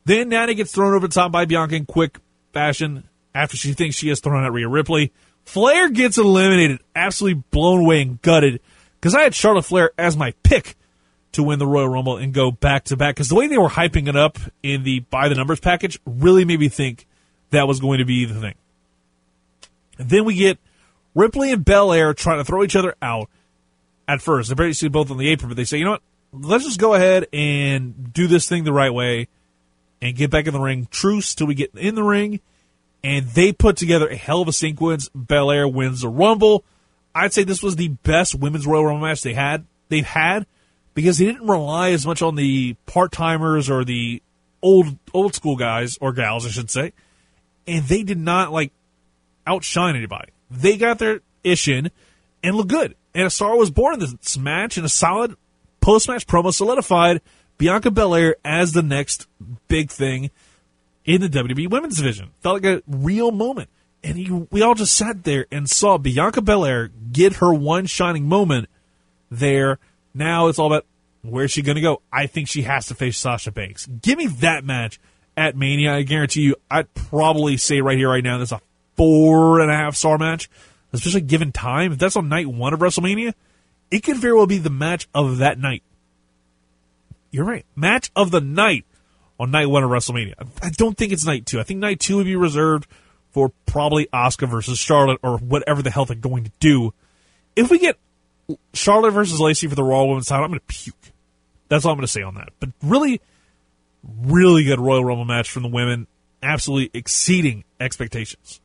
Then 0.05 0.29
Natty 0.29 0.55
gets 0.55 0.73
thrown 0.73 0.95
over 0.95 1.09
the 1.09 1.15
top 1.15 1.33
by 1.33 1.45
Bianca 1.45 1.75
in 1.75 1.87
quick 1.87 2.19
fashion 2.53 3.05
after 3.35 3.57
she 3.57 3.75
thinks 3.75 3.97
she 3.97 4.09
has 4.09 4.21
thrown 4.21 4.45
out 4.45 4.53
Rhea 4.53 4.69
Ripley. 4.69 5.13
Flair 5.45 5.89
gets 5.91 6.19
eliminated, 6.19 6.81
absolutely 6.95 7.43
blown 7.51 7.81
away 7.81 8.03
and 8.03 8.21
gutted 8.23 8.61
because 9.07 9.15
I 9.15 9.23
had 9.23 9.37
Charlotte 9.37 9.63
Flair 9.63 9.93
as 9.97 10.17
my 10.17 10.35
pick 10.43 10.75
to 11.31 11.45
win 11.45 11.61
the 11.61 11.67
Royal 11.67 11.89
Rumble 11.89 12.17
and 12.17 12.35
go 12.35 12.51
back 12.51 12.83
to 12.87 12.97
back. 12.97 13.15
Because 13.15 13.29
the 13.29 13.37
way 13.37 13.47
they 13.47 13.57
were 13.57 13.69
hyping 13.69 14.09
it 14.09 14.17
up 14.17 14.37
in 14.65 14.83
the 14.83 14.99
buy 14.99 15.29
the 15.29 15.37
numbers 15.37 15.61
package 15.61 16.01
really 16.05 16.45
made 16.45 16.59
me 16.59 16.69
think 16.69 17.07
that 17.51 17.69
was 17.69 17.79
going 17.79 17.99
to 17.99 18.05
be 18.05 18.25
the 18.25 18.35
thing. 18.35 18.55
And 19.97 20.11
then 20.11 20.25
we 20.25 20.35
get 20.35 20.59
Ripley 21.15 21.53
and 21.53 21.65
Belair 21.65 22.15
trying 22.15 22.39
to 22.39 22.45
throw 22.45 22.65
each 22.65 22.75
other 22.75 22.97
out 23.01 23.31
at 24.09 24.21
first. 24.21 24.49
They're 24.49 24.57
basically 24.57 24.89
both 24.89 25.09
on 25.13 25.19
the 25.19 25.29
apron, 25.29 25.51
but 25.51 25.57
they 25.57 25.65
say, 25.65 25.79
you 25.79 25.85
know 25.85 25.93
what? 25.93 26.03
Let's 26.33 26.65
just 26.65 26.81
go 26.81 26.95
ahead 26.95 27.29
and 27.33 28.13
do 28.13 28.27
this 28.27 28.49
thing 28.49 28.65
the 28.65 28.73
right 28.73 28.93
way 28.93 29.29
and 30.03 30.17
get 30.17 30.33
back 30.33 30.49
in 30.49 30.53
the 30.53 30.59
ring. 30.59 30.89
Truce 30.91 31.37
till 31.37 31.47
we 31.47 31.55
get 31.55 31.73
in 31.77 31.95
the 31.95 32.03
ring. 32.03 32.41
And 33.05 33.25
they 33.29 33.53
put 33.53 33.77
together 33.77 34.09
a 34.09 34.17
hell 34.17 34.43
of 34.43 34.49
a 34.49 34.53
sequence. 34.53 35.09
Belair 35.11 35.69
wins 35.69 36.01
the 36.01 36.09
Rumble. 36.09 36.65
I'd 37.17 37.33
say 37.33 37.45
this 37.45 37.63
was 37.63 37.77
the 37.77 37.89
best 37.89 38.35
women's 38.35 38.67
Royal 38.67 38.85
Rumble 38.85 39.07
match 39.07 39.23
they 39.23 39.33
had. 39.33 39.65
They've 39.89 40.05
had 40.05 40.47
because 40.93 41.17
they 41.17 41.25
didn't 41.25 41.47
rely 41.47 41.91
as 41.91 42.07
much 42.07 42.21
on 42.21 42.35
the 42.35 42.75
part 42.85 43.11
timers 43.11 43.71
or 43.71 43.85
the 43.85 44.23
old 44.61 44.99
old 45.15 45.35
school 45.35 45.57
guys 45.57 45.97
or 45.99 46.13
gals, 46.13 46.45
I 46.45 46.51
should 46.51 46.71
say, 46.71 46.93
and 47.67 47.85
they 47.87 48.03
did 48.03 48.19
not 48.19 48.53
like 48.53 48.71
outshine 49.47 49.97
anybody. 49.97 50.33
They 50.51 50.77
got 50.77 50.99
their 50.99 51.21
ish 51.43 51.69
in 51.69 51.91
and 52.43 52.55
looked 52.55 52.71
good. 52.71 52.95
And 53.15 53.27
a 53.27 53.31
star 53.31 53.57
was 53.57 53.71
born 53.71 53.95
in 53.95 54.01
this 54.01 54.37
match, 54.37 54.77
and 54.77 54.85
a 54.85 54.91
solid 54.91 55.37
post 55.81 56.09
match 56.09 56.27
promo 56.27 56.53
solidified 56.53 57.23
Bianca 57.57 57.91
Belair 57.91 58.37
as 58.45 58.73
the 58.73 58.83
next 58.83 59.27
big 59.69 59.91
thing 59.91 60.31
in 61.07 61.23
the 61.23 61.29
WWE 61.29 61.71
Women's 61.71 61.97
Division. 61.97 62.31
Felt 62.43 62.63
like 62.63 62.81
a 62.81 62.83
real 62.87 63.31
moment. 63.33 63.71
And 64.07 64.17
he, 64.17 64.31
we 64.31 64.63
all 64.63 64.77
just 64.77 64.95
sat 64.95 65.25
there 65.25 65.47
and 65.51 65.69
saw 65.69 65.99
Bianca 65.99 66.41
Belair 66.41 66.91
get 67.11 67.37
her 67.37 67.53
one 67.53 67.87
shining 67.87 68.29
moment 68.29 68.69
there. 69.33 69.81
Now 70.15 70.47
it's 70.47 70.61
all 70.61 70.69
about 70.69 70.87
where's 71.23 71.51
she 71.51 71.61
going 71.61 71.75
to 71.75 71.83
go. 71.83 72.03
I 72.13 72.29
think 72.29 72.47
she 72.47 72.63
has 72.63 72.87
to 72.87 72.95
face 72.95 73.19
Sasha 73.19 73.51
Banks. 73.51 73.87
Give 73.87 74.17
me 74.17 74.29
that 74.29 74.65
match 74.65 75.01
at 75.37 75.57
Mania. 75.57 75.93
I 75.93 76.03
guarantee 76.03 76.43
you, 76.43 76.55
I'd 76.71 76.95
probably 76.95 77.57
say 77.57 77.81
right 77.81 77.99
here, 77.99 78.09
right 78.09 78.23
now, 78.23 78.37
there's 78.37 78.53
a 78.53 78.61
four 78.97 79.59
and 79.59 79.73
a 79.73 79.75
half 79.75 79.97
star 79.97 80.19
match, 80.19 80.49
especially 80.93 81.23
given 81.23 81.51
time. 81.51 81.91
If 81.91 81.99
that's 81.99 82.15
on 82.15 82.29
night 82.29 82.47
one 82.47 82.73
of 82.73 82.79
WrestleMania, 82.79 83.35
it 83.91 84.05
could 84.05 84.19
very 84.19 84.35
well 84.35 84.47
be 84.47 84.59
the 84.59 84.71
match 84.71 85.09
of 85.15 85.39
that 85.39 85.59
night. 85.59 85.83
You're 87.33 87.45
right. 87.45 87.67
Match 87.75 88.13
of 88.15 88.31
the 88.31 88.41
night 88.41 88.85
on 89.41 89.51
night 89.51 89.67
one 89.67 89.83
of 89.83 89.91
WrestleMania. 89.91 90.35
I 90.63 90.71
don't 90.71 90.97
think 90.97 91.13
it's 91.13 91.27
night 91.27 91.45
two. 91.45 91.59
I 91.59 91.65
think 91.65 91.81
night 91.81 91.99
two 91.99 92.19
would 92.19 92.27
be 92.27 92.37
reserved 92.37 92.87
for 93.37 93.53
probably 93.67 94.07
Asuka 94.15 94.49
versus 94.49 94.79
Charlotte 94.79 95.19
or 95.23 95.37
whatever 95.37 95.83
the 95.83 95.91
hell 95.91 96.07
they're 96.07 96.17
going 96.17 96.45
to 96.45 96.53
do. 96.59 96.95
If 97.55 97.71
we 97.71 97.79
get 97.79 97.99
Charlotte 98.73 99.11
versus 99.11 99.39
Lacey 99.39 99.67
for 99.67 99.75
the 99.75 99.85
Raw 99.85 100.05
Women's 100.05 100.25
title, 100.25 100.47
I'm 100.47 100.53
going 100.53 100.61
to 100.61 100.65
puke. 100.67 101.13
That's 101.69 101.85
all 101.85 101.91
I'm 101.93 101.99
going 101.99 102.07
to 102.07 102.11
say 102.11 102.23
on 102.23 102.37
that. 102.37 102.49
But 102.61 102.71
really, 102.83 103.21
really 104.23 104.65
good 104.65 104.81
Royal 104.81 105.05
Rumble 105.05 105.27
match 105.27 105.51
from 105.51 105.65
the 105.65 105.69
women, 105.69 106.07
absolutely 106.43 106.99
exceeding 106.99 107.65
expectations. 107.79 108.59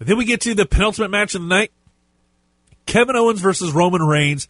Then 0.00 0.18
we 0.18 0.24
get 0.24 0.40
to 0.40 0.54
the 0.56 0.66
penultimate 0.66 1.12
match 1.12 1.36
of 1.36 1.42
the 1.42 1.46
night 1.46 1.70
Kevin 2.86 3.14
Owens 3.14 3.40
versus 3.40 3.70
Roman 3.70 4.02
Reigns. 4.02 4.48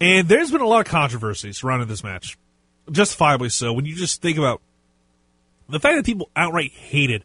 And 0.00 0.28
there's 0.28 0.50
been 0.50 0.62
a 0.62 0.66
lot 0.66 0.80
of 0.80 0.86
controversy 0.90 1.52
surrounding 1.52 1.88
this 1.88 2.02
match. 2.02 2.38
Justifiably 2.90 3.50
so. 3.50 3.74
When 3.74 3.84
you 3.84 3.94
just 3.94 4.22
think 4.22 4.38
about 4.38 4.62
the 5.72 5.80
fact 5.80 5.96
that 5.96 6.06
people 6.06 6.30
outright 6.36 6.70
hated 6.70 7.24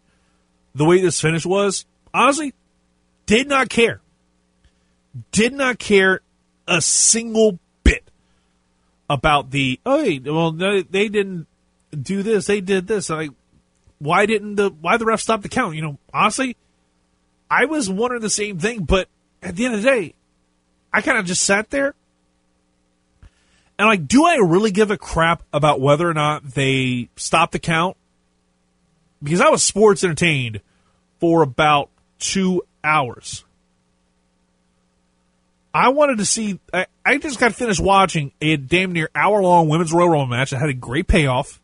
the 0.74 0.86
way 0.86 1.02
this 1.02 1.20
finish 1.20 1.46
was, 1.46 1.86
honestly, 2.14 2.54
did 3.26 3.48
not 3.48 3.70
care. 3.70 4.02
Did 5.32 5.54
not 5.54 5.80
care 5.80 6.22
a 6.68 6.82
single 6.82 7.60
bit 7.84 8.10
about 9.10 9.52
the, 9.52 9.80
oh, 9.86 10.04
hey, 10.04 10.20
well, 10.20 10.52
they 10.52 10.84
didn't 10.84 11.48
do 12.00 12.24
this, 12.24 12.46
they 12.46 12.62
did 12.62 12.88
this. 12.88 13.10
Like, 13.10 13.32
why 14.00 14.26
didn't 14.26 14.56
the, 14.56 14.70
why 14.70 14.98
the 14.98 15.06
ref 15.06 15.20
stop 15.20 15.42
the 15.42 15.50
count? 15.50 15.76
You 15.76 15.82
know, 15.82 15.98
honestly, 16.14 16.56
I 17.52 17.66
was 17.66 17.90
wondering 17.90 18.22
the 18.22 18.30
same 18.30 18.60
thing, 18.60 18.84
but 18.84 19.10
at 19.44 19.56
the 19.56 19.66
end 19.66 19.76
of 19.76 19.82
the 19.82 19.90
day, 19.90 20.14
I 20.94 21.02
kind 21.02 21.18
of 21.18 21.26
just 21.26 21.44
sat 21.44 21.70
there 21.70 21.96
and 23.78 23.88
like, 23.88 24.08
do 24.08 24.26
I 24.26 24.36
really 24.36 24.72
give 24.72 24.90
a 24.90 24.98
crap 24.98 25.44
about 25.52 25.82
whether 25.82 26.10
or 26.10 26.14
not 26.14 26.44
they 26.44 27.10
stop 27.16 27.52
the 27.52 27.60
count? 27.60 27.97
Because 29.22 29.42
I 29.42 29.50
was 29.50 29.64
sports 29.64 30.04
entertained 30.04 30.62
for 31.20 31.42
about 31.42 31.90
two 32.20 32.64
hours. 32.84 33.44
I 35.74 35.90
wanted 35.90 36.18
to 36.18 36.26
see. 36.26 36.60
I, 36.74 36.88
I 37.06 37.18
just 37.18 37.40
got 37.40 37.54
finished 37.54 37.80
watching 37.80 38.32
a 38.42 38.58
damn 38.58 38.94
near 38.94 39.10
hour 39.14 39.42
long 39.42 39.70
women's 39.70 39.94
Royal 39.94 40.10
Rumble 40.10 40.36
match 40.36 40.50
that 40.50 40.58
had 40.58 40.70
a 40.70 40.74
great 40.74 41.08
payoff, 41.08 41.62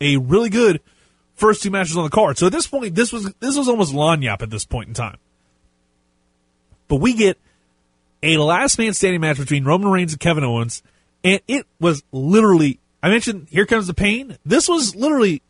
a 0.00 0.16
really 0.16 0.48
good 0.48 0.80
first 1.34 1.62
two 1.62 1.70
matches 1.70 1.96
on 1.96 2.04
the 2.04 2.10
card. 2.10 2.38
So 2.38 2.46
at 2.46 2.52
this 2.52 2.66
point, 2.66 2.94
this 2.94 3.12
was 3.12 3.32
this 3.40 3.56
was 3.56 3.68
almost 3.68 3.92
lagniappe 3.92 4.42
at 4.42 4.50
this 4.50 4.64
point 4.64 4.88
in 4.88 4.94
time. 4.94 5.18
But 6.88 6.96
we 6.96 7.12
get 7.12 7.38
a 8.22 8.38
last 8.38 8.78
man 8.78 8.94
standing 8.94 9.20
match 9.20 9.38
between 9.38 9.64
Roman 9.64 9.90
Reigns 9.90 10.12
and 10.12 10.20
Kevin 10.20 10.44
Owens, 10.44 10.82
and 11.22 11.40
it 11.46 11.66
was 11.80 12.02
literally. 12.12 12.80
I 13.02 13.10
mentioned 13.10 13.48
Here 13.50 13.66
Comes 13.66 13.86
the 13.86 13.94
Pain. 13.94 14.38
This 14.44 14.68
was 14.68 14.96
literally 14.96 15.42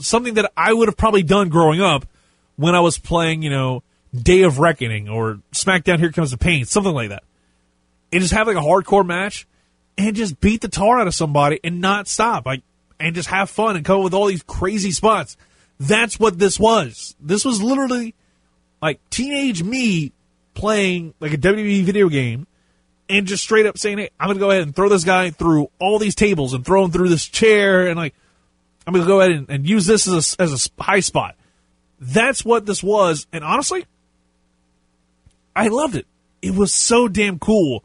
something 0.00 0.34
that 0.34 0.52
I 0.56 0.72
would 0.72 0.88
have 0.88 0.96
probably 0.96 1.22
done 1.22 1.48
growing 1.48 1.80
up 1.80 2.06
when 2.56 2.74
I 2.74 2.80
was 2.80 2.98
playing, 2.98 3.42
you 3.42 3.50
know, 3.50 3.82
Day 4.14 4.42
of 4.42 4.58
Reckoning 4.58 5.08
or 5.08 5.40
SmackDown 5.52 5.98
Here 5.98 6.12
Comes 6.12 6.30
the 6.30 6.38
Pain, 6.38 6.64
something 6.64 6.94
like 6.94 7.10
that. 7.10 7.24
And 8.12 8.22
just 8.22 8.34
have 8.34 8.46
like 8.46 8.56
a 8.56 8.60
hardcore 8.60 9.06
match 9.06 9.46
and 9.98 10.16
just 10.16 10.40
beat 10.40 10.60
the 10.62 10.68
tar 10.68 10.98
out 10.98 11.06
of 11.06 11.14
somebody 11.14 11.60
and 11.62 11.80
not 11.80 12.08
stop. 12.08 12.46
Like 12.46 12.62
and 13.00 13.14
just 13.14 13.28
have 13.28 13.50
fun 13.50 13.76
and 13.76 13.84
come 13.84 13.98
up 13.98 14.04
with 14.04 14.14
all 14.14 14.26
these 14.26 14.42
crazy 14.42 14.92
spots. 14.92 15.36
That's 15.78 16.18
what 16.18 16.38
this 16.38 16.58
was. 16.58 17.14
This 17.20 17.44
was 17.44 17.62
literally 17.62 18.14
like 18.82 19.00
teenage 19.10 19.62
me 19.62 20.12
playing 20.54 21.14
like 21.20 21.32
a 21.32 21.38
WWE 21.38 21.84
video 21.84 22.08
game 22.08 22.46
and 23.08 23.26
just 23.26 23.44
straight 23.44 23.66
up 23.66 23.78
saying, 23.78 23.98
Hey, 23.98 24.10
I'm 24.18 24.28
gonna 24.28 24.40
go 24.40 24.50
ahead 24.50 24.62
and 24.62 24.74
throw 24.74 24.88
this 24.88 25.04
guy 25.04 25.30
through 25.30 25.70
all 25.78 25.98
these 25.98 26.14
tables 26.14 26.54
and 26.54 26.64
throw 26.64 26.84
him 26.84 26.90
through 26.90 27.08
this 27.08 27.26
chair 27.26 27.86
and 27.86 27.96
like 27.96 28.14
I'm 28.88 28.94
gonna 28.94 29.04
go 29.04 29.20
ahead 29.20 29.32
and, 29.32 29.50
and 29.50 29.68
use 29.68 29.84
this 29.84 30.08
as 30.08 30.34
a, 30.38 30.42
as 30.42 30.70
a 30.78 30.82
high 30.82 31.00
spot. 31.00 31.36
That's 32.00 32.42
what 32.42 32.64
this 32.64 32.82
was, 32.82 33.26
and 33.30 33.44
honestly, 33.44 33.84
I 35.54 35.68
loved 35.68 35.94
it. 35.94 36.06
It 36.40 36.54
was 36.54 36.72
so 36.72 37.06
damn 37.06 37.38
cool. 37.38 37.84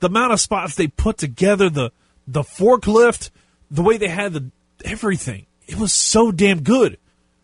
The 0.00 0.08
amount 0.08 0.34
of 0.34 0.40
spots 0.40 0.74
they 0.74 0.88
put 0.88 1.16
together, 1.16 1.70
the 1.70 1.90
the 2.28 2.42
forklift, 2.42 3.30
the 3.70 3.80
way 3.80 3.96
they 3.96 4.08
had 4.08 4.34
the 4.34 4.50
everything. 4.84 5.46
It 5.66 5.76
was 5.76 5.90
so 5.90 6.30
damn 6.30 6.62
good. 6.62 6.98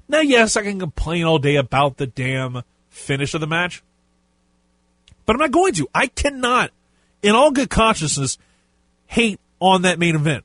Now, 0.07 0.21
yes, 0.21 0.55
I 0.55 0.63
can 0.63 0.79
complain 0.79 1.25
all 1.25 1.39
day 1.39 1.57
about 1.57 1.97
the 1.97 2.07
damn 2.07 2.63
finish 2.91 3.33
of 3.33 3.41
the 3.41 3.47
match, 3.47 3.83
but 5.25 5.35
I'm 5.35 5.41
not 5.41 5.51
going 5.51 5.73
to. 5.75 5.89
I 5.95 6.09
cannot, 6.09 6.73
in 7.23 7.35
all 7.35 7.53
good 7.53 7.71
consciousness, 7.71 8.37
hate 9.07 9.41
on 9.61 9.83
that 9.83 9.99
main 9.99 10.15
event. 10.15 10.45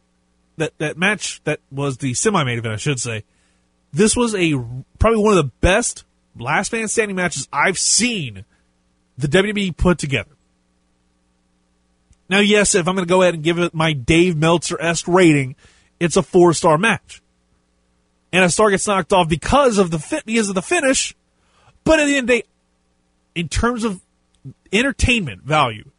That 0.58 0.78
that 0.78 0.98
match 0.98 1.42
that 1.46 1.60
was 1.72 1.98
the 1.98 2.14
semi 2.14 2.44
main 2.44 2.60
event, 2.60 2.74
I 2.74 2.78
should 2.78 3.00
say. 3.00 3.24
This 3.92 4.16
was 4.16 4.36
a 4.36 4.54
probably 5.00 5.20
one 5.20 5.38
of 5.38 5.44
the 5.44 5.52
best 5.62 6.04
last 6.38 6.72
man 6.72 6.88
standing 6.88 7.16
matches 7.16 7.48
I've 7.52 7.78
seen 7.78 8.46
the 9.18 9.28
WWE 9.28 9.76
put 9.76 9.98
together. 9.98 10.32
Now, 12.30 12.40
yes, 12.40 12.74
if 12.74 12.88
I'm 12.88 12.96
going 12.96 13.06
to 13.08 13.10
go 13.10 13.22
ahead 13.22 13.36
and 13.36 13.44
give 13.44 13.60
it 13.60 13.74
my 13.74 13.94
Dave 13.94 14.36
Meltzer 14.36 14.82
esque 14.82 15.08
rating, 15.08 15.56
it's 16.00 16.18
a 16.18 16.24
four 16.24 16.54
star 16.54 16.78
match. 16.78 17.22
And 18.32 18.44
a 18.44 18.50
star 18.50 18.72
gets 18.72 18.88
knocked 18.88 19.14
off 19.14 19.30
because 19.30 19.78
of 19.78 19.92
the 19.92 20.00
fit, 20.00 20.26
because 20.26 20.50
of 20.50 20.56
the 20.56 20.62
finish. 20.62 21.16
But 21.84 22.00
at 22.00 22.06
the 22.06 22.16
end 22.16 22.30
of 22.30 22.36
the 22.36 22.42
day, 22.42 22.48
in 23.36 23.50
terms 23.50 23.84
of 23.84 24.02
entertainment 24.72 25.44
value, 25.44 25.92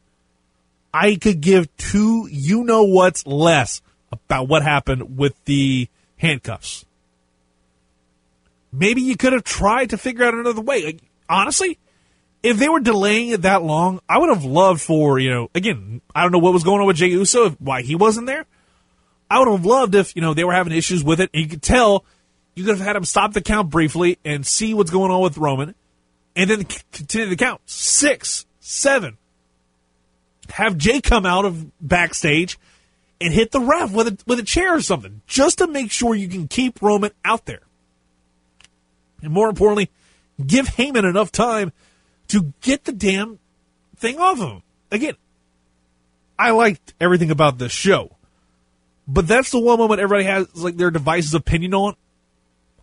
I 0.93 1.17
could 1.17 1.40
give 1.40 1.75
two 1.77 2.29
you 2.31 2.64
know 2.64 2.85
what's 2.85 3.27
less 3.27 3.83
about 4.27 4.48
what 4.48 4.62
happened 4.62 5.16
with 5.18 5.35
the 5.44 5.88
handcuffs. 6.16 6.85
Maybe 8.72 9.03
you 9.03 9.16
could 9.16 9.33
have 9.33 9.44
tried 9.44 9.90
to 9.90 9.98
figure 9.98 10.24
out 10.24 10.35
another 10.35 10.61
way. 10.61 10.85
Like, 10.85 11.00
honestly, 11.29 11.79
if 12.42 12.59
they 12.59 12.68
were 12.68 12.81
delaying 12.81 13.29
it 13.29 13.42
that 13.42 13.62
long, 13.62 14.00
I 14.09 14.18
would 14.18 14.31
have 14.31 14.44
loved 14.44 14.81
for, 14.81 15.18
you 15.18 15.31
know, 15.31 15.50
again, 15.55 16.00
I 16.14 16.22
don't 16.22 16.33
know 16.33 16.38
what 16.38 16.53
was 16.53 16.64
going 16.64 16.81
on 16.81 16.87
with 16.87 16.96
Jey 16.96 17.09
Uso, 17.09 17.50
why 17.59 17.83
he 17.83 17.94
wasn't 17.94 18.27
there. 18.27 18.46
I 19.31 19.38
would 19.38 19.50
have 19.50 19.64
loved 19.64 19.94
if, 19.94 20.14
you 20.14 20.22
know, 20.22 20.35
they 20.35 20.44
were 20.44 20.53
having 20.53 20.72
issues 20.72 21.03
with 21.03 21.20
it 21.20 21.31
and 21.33 21.42
you 21.42 21.48
could 21.48 21.62
tell 21.62 22.05
you 22.55 22.64
could 22.64 22.77
have 22.77 22.87
had 22.87 22.96
him 22.96 23.05
stop 23.05 23.33
the 23.33 23.40
count 23.40 23.70
briefly 23.70 24.18
and 24.24 24.46
see 24.46 24.74
what's 24.74 24.90
going 24.90 25.11
on 25.11 25.22
with 25.22 25.38
Roman 25.38 25.74
and 26.37 26.50
then 26.50 26.64
continue 26.92 27.29
the 27.29 27.37
count. 27.37 27.61
Six, 27.66 28.46
seven. 28.61 29.16
Have 30.50 30.77
Jey 30.77 31.00
come 31.00 31.24
out 31.24 31.44
of 31.44 31.66
backstage 31.81 32.59
and 33.24 33.32
hit 33.32 33.52
the 33.52 33.60
ref 33.60 33.90
with 33.90 34.06
a, 34.06 34.18
with 34.26 34.38
a 34.38 34.42
chair 34.42 34.76
or 34.76 34.82
something 34.82 35.22
just 35.26 35.56
to 35.56 35.66
make 35.66 35.90
sure 35.90 36.14
you 36.14 36.28
can 36.28 36.46
keep 36.46 36.82
Roman 36.82 37.10
out 37.24 37.46
there. 37.46 37.62
And 39.22 39.32
more 39.32 39.48
importantly, 39.48 39.90
give 40.46 40.66
Heyman 40.66 41.08
enough 41.08 41.32
time 41.32 41.72
to 42.28 42.52
get 42.60 42.84
the 42.84 42.92
damn 42.92 43.38
thing 43.96 44.18
off 44.18 44.40
of 44.40 44.50
him. 44.50 44.62
Again, 44.90 45.14
I 46.38 46.50
liked 46.50 46.92
everything 47.00 47.30
about 47.30 47.56
this 47.56 47.72
show. 47.72 48.14
But 49.08 49.26
that's 49.26 49.50
the 49.50 49.58
one 49.58 49.78
moment 49.78 50.02
everybody 50.02 50.24
has 50.24 50.54
like 50.54 50.76
their 50.76 50.90
device's 50.90 51.32
opinion 51.32 51.72
on. 51.72 51.96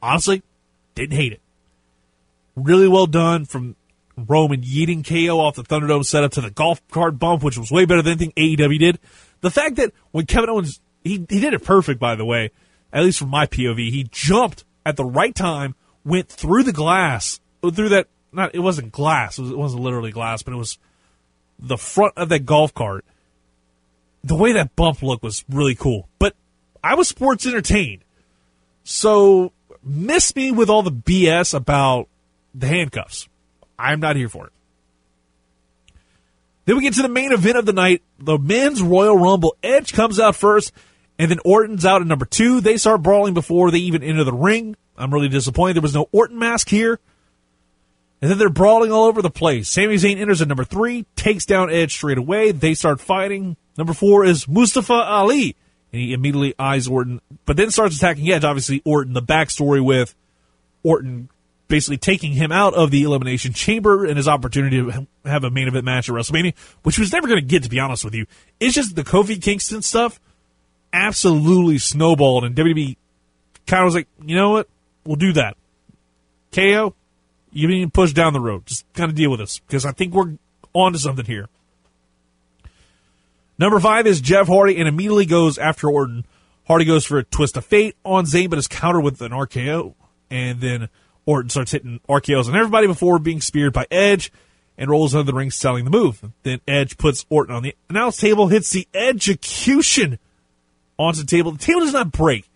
Honestly, 0.02 0.42
didn't 0.96 1.18
hate 1.18 1.34
it. 1.34 1.42
Really 2.56 2.88
well 2.88 3.06
done 3.06 3.46
from 3.46 3.76
Roman 4.18 4.62
yeeting 4.62 5.08
KO 5.08 5.40
off 5.40 5.56
the 5.56 5.64
Thunderdome 5.64 6.04
setup 6.04 6.32
to 6.34 6.42
the 6.42 6.50
golf 6.50 6.82
cart 6.90 7.20
bump, 7.20 7.44
which 7.44 7.60
was 7.60 7.72
way 7.72 7.86
better 7.86 8.02
than 8.02 8.14
anything 8.14 8.34
AEW 8.36 8.80
did. 8.80 9.00
The 9.42 9.52
fact 9.52 9.76
that 9.76 9.92
when 10.12 10.26
Kevin 10.26 10.50
Owens, 10.50 10.80
he, 11.04 11.26
he 11.30 11.40
did 11.40 11.54
it 11.54 11.64
perfect, 11.64 12.00
by 12.00 12.16
the 12.16 12.26
way, 12.26 12.52
at 12.94 13.04
least 13.04 13.20
from 13.20 13.30
my 13.30 13.46
POV, 13.46 13.90
he 13.90 14.08
jumped 14.12 14.64
at 14.86 14.98
the 14.98 15.06
right 15.06 15.34
time, 15.34 15.76
went 16.06 16.30
through 16.30 16.64
the 16.64 16.72
glass, 16.72 17.40
uh, 17.64 17.72
through 17.72 17.90
that, 17.90 18.08
not, 18.32 18.56
it 18.56 18.60
wasn't 18.60 18.92
glass, 18.92 19.38
it, 19.38 19.42
was, 19.42 19.52
it 19.52 19.58
wasn't 19.58 19.84
literally 19.84 20.12
glass, 20.12 20.44
but 20.44 20.54
it 20.54 20.58
was 20.58 20.78
the 21.60 21.78
front 21.78 22.14
of 22.18 22.30
that 22.30 22.46
golf 22.46 22.74
cart. 22.74 23.06
The 24.24 24.36
way 24.36 24.54
that 24.54 24.76
bump 24.76 25.02
looked 25.02 25.24
was 25.24 25.44
really 25.50 25.76
cool. 25.76 26.08
But 26.20 26.36
I 26.84 26.96
was 26.96 27.08
sports 27.08 27.46
entertained. 27.46 28.04
So 28.84 29.52
miss 29.84 30.36
me 30.36 30.52
with 30.52 30.70
all 30.70 30.84
the 30.84 30.92
BS 30.92 31.54
about 31.54 32.08
the 32.54 32.68
handcuffs. 32.68 33.28
I'm 33.78 34.00
not 34.00 34.16
here 34.16 34.30
for 34.30 34.48
it. 34.48 34.54
Then 36.66 36.76
we 36.76 36.84
get 36.84 36.94
to 36.96 37.02
the 37.02 37.10
main 37.10 37.32
event 37.32 37.58
of 37.58 37.66
the 37.66 37.74
night, 37.74 38.04
the 38.20 38.38
men's 38.38 38.82
Royal 38.82 39.18
Rumble. 39.18 39.56
Edge 39.64 39.94
comes 39.94 40.20
out 40.20 40.36
first, 40.36 40.72
and 41.18 41.32
then 41.32 41.40
Orton's 41.44 41.86
out 41.86 42.02
at 42.02 42.08
number 42.08 42.26
two. 42.26 42.62
They 42.62 42.78
start 42.78 43.02
brawling 43.02 43.34
before 43.34 43.72
they 43.72 43.80
even 43.80 44.04
enter 44.04 44.24
the 44.24 44.34
ring. 44.34 44.76
I'm 44.98 45.14
really 45.14 45.30
disappointed 45.30 45.76
there 45.76 45.82
was 45.82 45.96
no 45.96 46.08
Orton 46.12 46.38
mask 46.38 46.70
here. 46.70 47.00
And 48.22 48.30
then 48.30 48.38
they're 48.38 48.50
brawling 48.50 48.92
all 48.92 49.06
over 49.06 49.24
the 49.24 49.32
place. 49.32 49.68
Sami 49.68 49.96
Zayn 49.96 50.20
enters 50.20 50.44
at 50.44 50.48
number 50.48 50.64
three, 50.64 51.08
takes 51.16 51.46
down 51.46 51.72
Edge 51.72 51.94
straight 51.94 52.20
away. 52.20 52.52
They 52.52 52.76
start 52.76 53.02
fighting. 53.02 53.58
Number 53.78 53.94
four 53.94 54.24
is 54.24 54.48
Mustafa 54.48 54.94
Ali. 54.94 55.56
And 55.92 56.02
he 56.02 56.14
immediately 56.14 56.54
eyes 56.60 56.88
Orton, 56.88 57.20
but 57.46 57.58
then 57.58 57.72
starts 57.72 57.98
attacking 57.98 58.30
Edge. 58.30 58.44
Obviously, 58.44 58.84
Orton, 58.86 59.14
the 59.14 59.24
backstory 59.24 59.84
with 59.84 60.14
Orton 60.84 61.30
basically 61.72 61.98
taking 61.98 62.34
him 62.34 62.52
out 62.52 62.74
of 62.76 62.92
the 62.92 63.02
Elimination 63.04 63.54
Chamber 63.54 64.06
and 64.06 64.18
his 64.18 64.28
opportunity 64.28 64.78
to 64.78 65.08
have 65.26 65.44
a 65.44 65.50
main 65.50 65.68
event 65.68 65.86
match 65.86 66.10
at 66.10 66.14
WrestleMania, 66.14 66.54
which 66.84 67.00
was 67.00 67.12
never 67.12 67.28
going 67.28 67.40
to 67.40 67.46
get, 67.46 67.64
to 67.64 67.70
be 67.70 67.80
honest 67.80 68.04
with 68.06 68.14
you. 68.14 68.28
It's 68.60 68.76
just 68.76 68.96
the 68.96 69.04
Kofi 69.04 69.42
Kingston 69.42 69.82
stuff 69.82 70.20
absolutely 70.94 71.78
snowballed, 71.78 72.44
and 72.44 72.56
WWE 72.56 72.98
kind 73.66 73.82
of 73.82 73.86
was 73.86 73.96
like, 73.96 74.08
you 74.24 74.36
know 74.36 74.52
what? 74.52 74.68
We'll 75.06 75.16
do 75.16 75.34
that. 75.34 75.56
KO, 76.52 76.94
you 77.54 77.68
need 77.70 77.86
to 77.86 77.90
push 77.90 78.12
down 78.12 78.34
the 78.34 78.42
road. 78.42 78.66
Just 78.66 78.86
kind 78.94 79.10
of 79.10 79.16
deal 79.16 79.32
with 79.32 79.40
this 79.40 79.60
because 79.60 79.86
I 79.86 79.94
think 79.94 80.14
we're 80.14 80.34
on 80.74 80.92
to 80.92 81.00
something 81.00 81.26
here. 81.26 81.48
Number 83.58 83.80
five 83.80 84.08
is 84.08 84.20
Jeff 84.20 84.48
Hardy 84.48 84.78
and 84.78 84.90
immediately 84.90 85.26
goes 85.26 85.58
after 85.58 85.90
Orton. 85.90 86.26
Hardy 86.68 86.84
goes 86.84 87.06
for 87.06 87.20
a 87.20 87.24
twist 87.24 87.56
of 87.56 87.66
fate 87.66 87.96
on 88.04 88.26
Zayn, 88.26 88.50
but 88.50 88.60
is 88.60 88.68
countered 88.68 89.04
with 89.04 89.22
an 89.22 89.32
RKO. 89.32 89.94
And 90.30 90.60
then 90.60 90.90
Orton 91.26 91.50
starts 91.50 91.72
hitting 91.72 92.00
RKOs 92.10 92.48
on 92.48 92.56
everybody 92.56 92.88
before 92.88 93.20
being 93.20 93.42
speared 93.42 93.74
by 93.74 93.86
Edge 93.92 94.32
and 94.78 94.90
rolls 94.90 95.14
under 95.14 95.32
the 95.32 95.38
ring 95.38 95.52
selling 95.52 95.86
the 95.86 95.92
move. 95.92 96.32
Then 96.44 96.62
Edge 96.68 96.98
puts 96.98 97.26
Orton 97.30 97.56
on 97.56 97.64
the 97.64 97.76
announce 97.90 98.18
table, 98.18 98.48
hits 98.48 98.72
the 98.72 98.88
execution 98.94 100.18
onto 100.98 101.22
the 101.22 101.28
table. 101.28 101.52
The 101.52 101.60
table 101.60 101.82
does 101.82 101.94
not 101.94 102.12
break. 102.12 102.50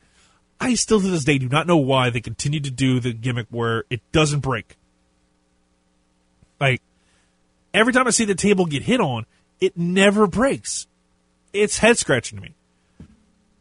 I 0.60 0.76
still 0.76 1.02
to 1.02 1.08
this 1.08 1.26
day 1.26 1.38
do 1.38 1.50
not 1.50 1.68
know 1.68 1.78
why 1.78 2.10
they 2.10 2.22
continue 2.22 2.60
to 2.62 2.72
do 2.72 3.00
the 3.00 3.14
gimmick 3.14 3.48
where 3.50 3.84
it 3.90 4.02
doesn't 4.12 4.40
break. 4.40 4.76
Like 6.60 6.82
every 7.74 7.94
time 7.94 8.08
I 8.08 8.12
see 8.12 8.26
the 8.26 8.36
table 8.36 8.66
get 8.66 8.84
hit 8.84 9.02
on, 9.02 9.26
it 9.60 9.78
never 9.78 10.28
breaks. 10.28 10.88
It's 11.54 11.78
head 11.78 11.98
scratching 11.98 12.38
to 12.38 12.42
me. 12.42 12.56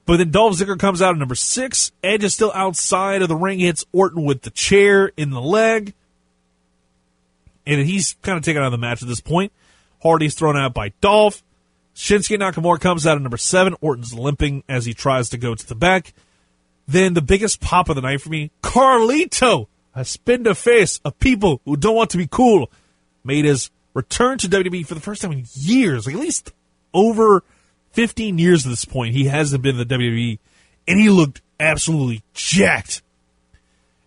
But 0.06 0.18
then 0.18 0.30
Dolph 0.30 0.56
Ziggler 0.56 0.78
comes 0.78 1.00
out 1.00 1.14
at 1.14 1.18
number 1.18 1.34
six. 1.34 1.92
Edge 2.02 2.24
is 2.24 2.34
still 2.34 2.52
outside 2.54 3.22
of 3.22 3.28
the 3.28 3.36
ring, 3.36 3.58
hits 3.58 3.86
Orton 3.92 4.24
with 4.24 4.42
the 4.42 4.50
chair 4.50 5.12
in 5.16 5.30
the 5.30 5.40
leg. 5.40 5.94
And 7.66 7.80
he's 7.80 8.14
kind 8.22 8.36
of 8.36 8.44
taken 8.44 8.60
out 8.60 8.66
of 8.66 8.72
the 8.72 8.78
match 8.78 9.02
at 9.02 9.08
this 9.08 9.20
point. 9.20 9.52
Hardy's 10.02 10.34
thrown 10.34 10.56
out 10.56 10.74
by 10.74 10.90
Dolph. 11.00 11.42
Shinsuke 11.94 12.38
Nakamura 12.38 12.78
comes 12.78 13.06
out 13.06 13.16
at 13.16 13.22
number 13.22 13.38
seven. 13.38 13.74
Orton's 13.80 14.12
limping 14.12 14.62
as 14.68 14.84
he 14.84 14.92
tries 14.92 15.30
to 15.30 15.38
go 15.38 15.54
to 15.54 15.66
the 15.66 15.74
back. 15.74 16.12
Then 16.86 17.14
the 17.14 17.22
biggest 17.22 17.60
pop 17.60 17.88
of 17.88 17.96
the 17.96 18.02
night 18.02 18.20
for 18.20 18.28
me, 18.28 18.50
Carlito, 18.62 19.68
a 19.94 20.04
spin 20.04 20.44
to 20.44 20.54
face 20.54 21.00
of 21.04 21.18
people 21.18 21.62
who 21.64 21.76
don't 21.76 21.96
want 21.96 22.10
to 22.10 22.18
be 22.18 22.26
cool, 22.26 22.70
made 23.22 23.46
his 23.46 23.70
return 23.94 24.36
to 24.38 24.48
WWE 24.48 24.86
for 24.86 24.94
the 24.94 25.00
first 25.00 25.22
time 25.22 25.32
in 25.32 25.46
years, 25.54 26.06
like 26.06 26.16
at 26.16 26.20
least 26.20 26.52
over 26.92 27.42
15 27.94 28.38
years 28.38 28.66
at 28.66 28.70
this 28.70 28.84
point, 28.84 29.14
he 29.14 29.24
hasn't 29.24 29.62
been 29.62 29.78
in 29.78 29.88
the 29.88 29.94
WWE, 29.94 30.38
and 30.86 31.00
he 31.00 31.10
looked 31.10 31.40
absolutely 31.60 32.22
jacked. 32.34 33.02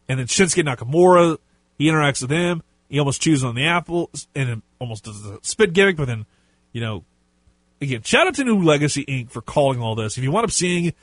And 0.09 0.19
then 0.19 0.27
Shinsuke 0.27 0.63
Nakamura, 0.63 1.37
he 1.77 1.87
interacts 1.87 2.21
with 2.21 2.31
him. 2.31 2.63
He 2.89 2.99
almost 2.99 3.21
chews 3.21 3.43
on 3.43 3.55
the 3.55 3.65
apple 3.65 4.09
and 4.35 4.61
almost 4.79 5.05
does 5.05 5.25
a 5.25 5.39
spit 5.41 5.73
gimmick, 5.73 5.97
but 5.97 6.05
then, 6.05 6.25
you 6.73 6.81
know, 6.81 7.03
again, 7.81 8.01
shout 8.03 8.27
out 8.27 8.35
to 8.35 8.43
New 8.43 8.61
Legacy 8.61 9.05
Inc. 9.05 9.29
for 9.29 9.41
calling 9.41 9.81
all 9.81 9.95
this. 9.95 10.17
If 10.17 10.23
you 10.23 10.31
want 10.31 10.45
up 10.45 10.51
seeing 10.51 10.93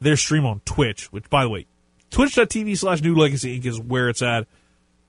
their 0.00 0.16
stream 0.16 0.44
on 0.44 0.60
Twitch, 0.64 1.12
which, 1.12 1.30
by 1.30 1.44
the 1.44 1.48
way, 1.48 1.66
twitch.tv 2.10 2.76
slash 2.76 3.02
New 3.02 3.14
Legacy 3.14 3.58
Inc. 3.58 3.66
is 3.66 3.80
where 3.80 4.08
it's 4.08 4.22
at. 4.22 4.46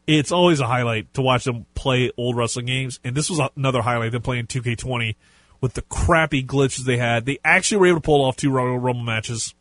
It's 0.06 0.32
always 0.32 0.60
a 0.60 0.68
highlight 0.68 1.14
to 1.14 1.22
watch 1.22 1.46
them 1.46 1.66
play 1.76 2.12
old 2.18 2.36
wrestling 2.36 2.66
games, 2.66 3.00
and 3.04 3.16
this 3.16 3.30
was 3.30 3.40
another 3.56 3.82
highlight, 3.82 4.12
them 4.12 4.22
playing 4.22 4.48
2K20 4.48 5.16
with 5.64 5.76
the 5.76 5.82
crappy 5.84 6.44
glitches 6.44 6.84
they 6.84 6.98
had. 6.98 7.26
They 7.26 7.40
actually 7.42 7.78
were 7.78 7.86
able 7.88 8.02
to 8.02 8.06
pull 8.06 8.22
off 8.22 8.36
two 8.36 8.52
Royal 8.52 8.78
Rumble 8.78 9.02
matches 9.02 9.56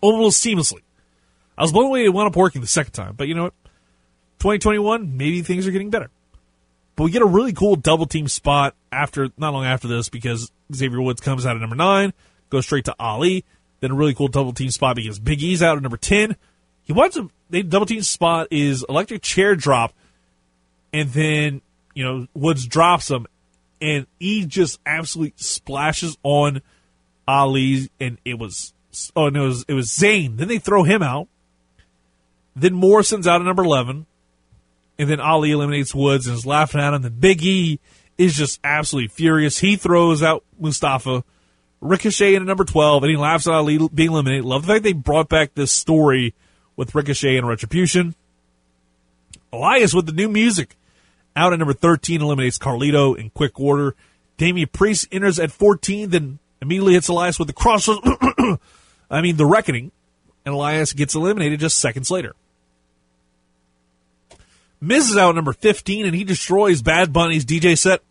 almost 0.00 0.42
seamlessly. 0.42 0.80
I 1.58 1.62
was 1.62 1.70
blown 1.70 1.84
away 1.84 2.06
it 2.06 2.08
wound 2.08 2.28
up 2.28 2.34
working 2.34 2.62
the 2.62 2.66
second 2.66 2.92
time, 2.92 3.14
but 3.14 3.28
you 3.28 3.34
know 3.34 3.42
what? 3.44 3.54
2021, 4.38 5.18
maybe 5.18 5.42
things 5.42 5.66
are 5.66 5.70
getting 5.70 5.90
better. 5.90 6.08
But 6.96 7.04
we 7.04 7.10
get 7.10 7.20
a 7.20 7.26
really 7.26 7.52
cool 7.52 7.76
double 7.76 8.06
team 8.06 8.26
spot 8.26 8.74
after, 8.90 9.28
not 9.36 9.52
long 9.52 9.66
after 9.66 9.86
this, 9.86 10.08
because 10.08 10.50
Xavier 10.74 11.02
Woods 11.02 11.20
comes 11.20 11.44
out 11.44 11.56
at 11.56 11.60
number 11.60 11.76
nine, 11.76 12.14
goes 12.48 12.64
straight 12.64 12.86
to 12.86 12.94
Ali. 12.98 13.44
Then 13.80 13.90
a 13.90 13.94
really 13.94 14.14
cool 14.14 14.28
double 14.28 14.54
team 14.54 14.70
spot 14.70 14.96
because 14.96 15.18
Big 15.18 15.42
E's 15.42 15.62
out 15.62 15.76
at 15.76 15.82
number 15.82 15.98
10. 15.98 16.36
He 16.84 16.94
wants 16.94 17.18
a 17.18 17.28
they 17.50 17.60
double 17.60 17.84
team 17.84 18.00
spot 18.00 18.48
is 18.50 18.82
electric 18.88 19.20
chair 19.20 19.56
drop, 19.56 19.92
and 20.90 21.10
then, 21.10 21.60
you 21.94 22.02
know, 22.02 22.26
Woods 22.32 22.66
drops 22.66 23.10
him, 23.10 23.26
and 23.84 24.06
he 24.18 24.46
just 24.46 24.80
absolutely 24.86 25.34
splashes 25.36 26.16
on 26.22 26.62
Ali, 27.28 27.90
and 28.00 28.16
it 28.24 28.38
was 28.38 28.72
oh 29.14 29.28
no, 29.28 29.44
it 29.44 29.48
was 29.48 29.64
it 29.68 29.74
was 29.74 29.90
Zayn. 29.90 30.38
Then 30.38 30.48
they 30.48 30.58
throw 30.58 30.84
him 30.84 31.02
out. 31.02 31.28
Then 32.56 32.72
Morrison's 32.72 33.26
out 33.26 33.42
at 33.42 33.44
number 33.44 33.62
eleven, 33.62 34.06
and 34.98 35.10
then 35.10 35.20
Ali 35.20 35.50
eliminates 35.50 35.94
Woods 35.94 36.26
and 36.26 36.34
is 36.34 36.46
laughing 36.46 36.80
at 36.80 36.94
him. 36.94 37.02
Then 37.02 37.16
Big 37.20 37.42
E 37.44 37.78
is 38.16 38.34
just 38.34 38.58
absolutely 38.64 39.08
furious. 39.08 39.58
He 39.58 39.76
throws 39.76 40.22
out 40.22 40.44
Mustafa, 40.58 41.22
Ricochet 41.82 42.34
in 42.34 42.46
number 42.46 42.64
twelve, 42.64 43.02
and 43.02 43.10
he 43.10 43.18
laughs 43.18 43.46
at 43.46 43.52
Ali 43.52 43.86
being 43.92 44.12
eliminated. 44.12 44.46
Love 44.46 44.62
the 44.62 44.72
fact 44.72 44.84
they 44.84 44.94
brought 44.94 45.28
back 45.28 45.52
this 45.54 45.72
story 45.72 46.32
with 46.74 46.94
Ricochet 46.94 47.36
and 47.36 47.46
Retribution. 47.46 48.14
Elias 49.52 49.92
with 49.92 50.06
the 50.06 50.12
new 50.12 50.28
music 50.30 50.74
out 51.36 51.52
at 51.52 51.58
number 51.58 51.72
13 51.72 52.22
eliminates 52.22 52.58
Carlito 52.58 53.16
in 53.16 53.30
quick 53.30 53.58
order. 53.58 53.94
Damian 54.36 54.68
Priest 54.72 55.08
enters 55.12 55.38
at 55.38 55.50
14, 55.50 56.10
then 56.10 56.38
immediately 56.60 56.94
hits 56.94 57.08
Elias 57.08 57.38
with 57.38 57.48
the 57.48 57.54
cross. 57.54 57.88
I 59.10 59.20
mean, 59.20 59.36
the 59.36 59.46
reckoning. 59.46 59.92
And 60.46 60.54
Elias 60.54 60.92
gets 60.92 61.14
eliminated 61.14 61.60
just 61.60 61.78
seconds 61.78 62.10
later. 62.10 62.34
Miz 64.80 65.10
is 65.10 65.16
out 65.16 65.30
at 65.30 65.34
number 65.34 65.54
15, 65.54 66.04
and 66.04 66.14
he 66.14 66.24
destroys 66.24 66.82
Bad 66.82 67.12
Bunny's 67.12 67.46
DJ 67.46 67.78
set. 67.78 68.02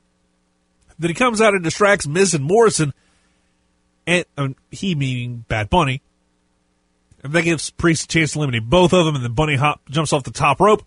Then 0.98 1.10
he 1.10 1.14
comes 1.14 1.42
out 1.42 1.54
and 1.54 1.64
distracts 1.64 2.08
Miz 2.08 2.34
and 2.34 2.44
Morrison, 2.44 2.94
and 4.08 4.26
um, 4.38 4.56
he 4.72 4.96
meaning 4.96 5.46
Bad 5.48 5.70
Bunny. 5.70 6.02
And 7.24 7.34
that 7.34 7.44
gives 7.44 7.70
Priest 7.70 8.06
a 8.06 8.08
chance 8.08 8.34
to 8.34 8.40
eliminate 8.40 8.68
both 8.68 8.94
of 8.94 9.06
them, 9.06 9.16
and 9.16 9.24
then 9.24 9.34
Bunny 9.34 9.56
hop 9.56 9.82
jumps 9.90 10.12
off 10.14 10.24
the 10.24 10.32
top 10.32 10.60
rope 10.60 10.84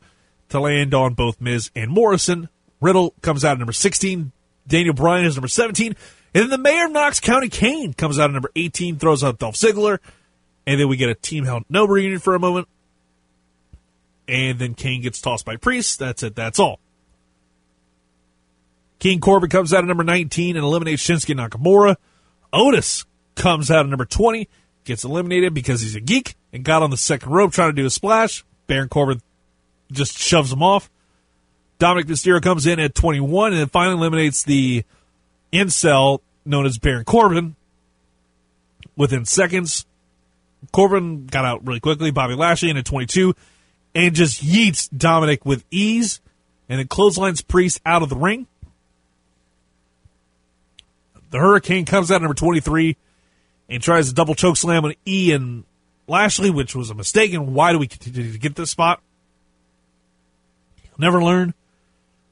to 0.50 0.60
land 0.60 0.94
on 0.94 1.14
both 1.14 1.40
Miz 1.40 1.70
and 1.74 1.90
Morrison. 1.90 2.48
Riddle 2.80 3.14
comes 3.22 3.44
out 3.44 3.52
at 3.52 3.58
number 3.58 3.72
16. 3.72 4.32
Daniel 4.66 4.94
Bryan 4.94 5.26
is 5.26 5.36
number 5.36 5.48
17. 5.48 5.94
And 6.34 6.42
then 6.42 6.50
the 6.50 6.58
mayor 6.58 6.86
of 6.86 6.92
Knox 6.92 7.20
County, 7.20 7.48
Kane, 7.48 7.94
comes 7.94 8.18
out 8.18 8.30
at 8.30 8.32
number 8.32 8.50
18, 8.54 8.98
throws 8.98 9.24
out 9.24 9.38
Dolph 9.38 9.54
Ziggler. 9.54 9.98
And 10.66 10.80
then 10.80 10.88
we 10.88 10.96
get 10.96 11.08
a 11.08 11.14
Team 11.14 11.44
Hell 11.44 11.62
No 11.68 11.86
reunion 11.86 12.18
for 12.18 12.34
a 12.34 12.40
moment. 12.40 12.68
And 14.28 14.58
then 14.58 14.74
Kane 14.74 15.02
gets 15.02 15.20
tossed 15.20 15.44
by 15.44 15.56
Priest. 15.56 15.98
That's 15.98 16.22
it. 16.22 16.34
That's 16.34 16.58
all. 16.58 16.80
King 18.98 19.20
Corbin 19.20 19.50
comes 19.50 19.72
out 19.72 19.84
at 19.84 19.86
number 19.86 20.04
19 20.04 20.56
and 20.56 20.64
eliminates 20.64 21.06
Shinsuke 21.06 21.36
Nakamura. 21.36 21.96
Otis 22.52 23.04
comes 23.34 23.70
out 23.70 23.84
at 23.84 23.88
number 23.88 24.06
20, 24.06 24.48
gets 24.84 25.04
eliminated 25.04 25.54
because 25.54 25.82
he's 25.82 25.94
a 25.94 26.00
geek 26.00 26.34
and 26.52 26.64
got 26.64 26.82
on 26.82 26.90
the 26.90 26.96
second 26.96 27.30
rope 27.30 27.52
trying 27.52 27.70
to 27.70 27.80
do 27.80 27.86
a 27.86 27.90
splash. 27.90 28.44
Baron 28.66 28.88
Corbin 28.88 29.20
just 29.90 30.18
shoves 30.18 30.52
him 30.52 30.62
off. 30.62 30.90
Dominic 31.78 32.06
Mysterio 32.06 32.42
comes 32.42 32.66
in 32.66 32.80
at 32.80 32.94
21 32.94 33.52
and 33.52 33.70
finally 33.70 33.96
eliminates 33.96 34.42
the 34.42 34.84
incel 35.52 36.20
known 36.44 36.66
as 36.66 36.78
Baron 36.78 37.04
Corbin 37.04 37.54
within 38.96 39.24
seconds. 39.24 39.84
Corbin 40.72 41.26
got 41.26 41.44
out 41.44 41.66
really 41.66 41.80
quickly. 41.80 42.10
Bobby 42.10 42.34
Lashley 42.34 42.70
in 42.70 42.76
at 42.76 42.84
22 42.84 43.34
and 43.94 44.14
just 44.14 44.42
yeets 44.42 44.88
Dominic 44.96 45.44
with 45.44 45.64
ease 45.70 46.20
and 46.68 46.78
then 46.78 46.88
clotheslines 46.88 47.42
Priest 47.42 47.80
out 47.84 48.02
of 48.02 48.08
the 48.08 48.16
ring. 48.16 48.46
The 51.30 51.38
Hurricane 51.38 51.84
comes 51.84 52.10
out 52.10 52.22
number 52.22 52.34
23 52.34 52.96
and 53.68 53.82
tries 53.82 54.08
a 54.08 54.14
double 54.14 54.34
choke 54.34 54.56
slam 54.56 54.84
on 54.84 54.94
Ian 55.06 55.64
Lashley, 56.06 56.50
which 56.50 56.74
was 56.74 56.90
a 56.90 56.94
mistake. 56.94 57.32
And 57.34 57.52
why 57.52 57.72
do 57.72 57.78
we 57.78 57.88
continue 57.88 58.32
to 58.32 58.38
get 58.38 58.54
this 58.54 58.70
spot? 58.70 59.00
Never 60.98 61.22
learn. 61.22 61.54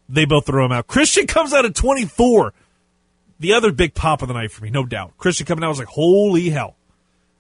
They 0.09 0.25
both 0.25 0.47
throw 0.47 0.65
him 0.65 0.73
out. 0.73 0.87
Christian 0.87 1.27
comes 1.27 1.53
out 1.53 1.65
at 1.65 1.75
24. 1.75 2.53
The 3.41 3.55
other 3.55 3.73
big 3.73 3.95
pop 3.95 4.23
of 4.23 4.29
the 4.29 4.35
night 4.35 4.53
for 4.53 4.65
me, 4.65 4.71
no 4.71 4.85
doubt. 4.85 5.17
Christian 5.19 5.47
coming 5.47 5.65
out 5.65 5.69
was 5.69 5.79
like, 5.79 5.89
holy 5.89 6.51
hell. 6.51 6.77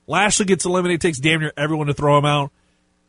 Lashley 0.06 0.44
gets 0.44 0.64
eliminated, 0.64 1.00
takes 1.00 1.18
damn 1.18 1.40
near 1.40 1.52
everyone 1.56 1.86
to 1.86 1.94
throw 1.94 2.18
him 2.18 2.24
out. 2.24 2.50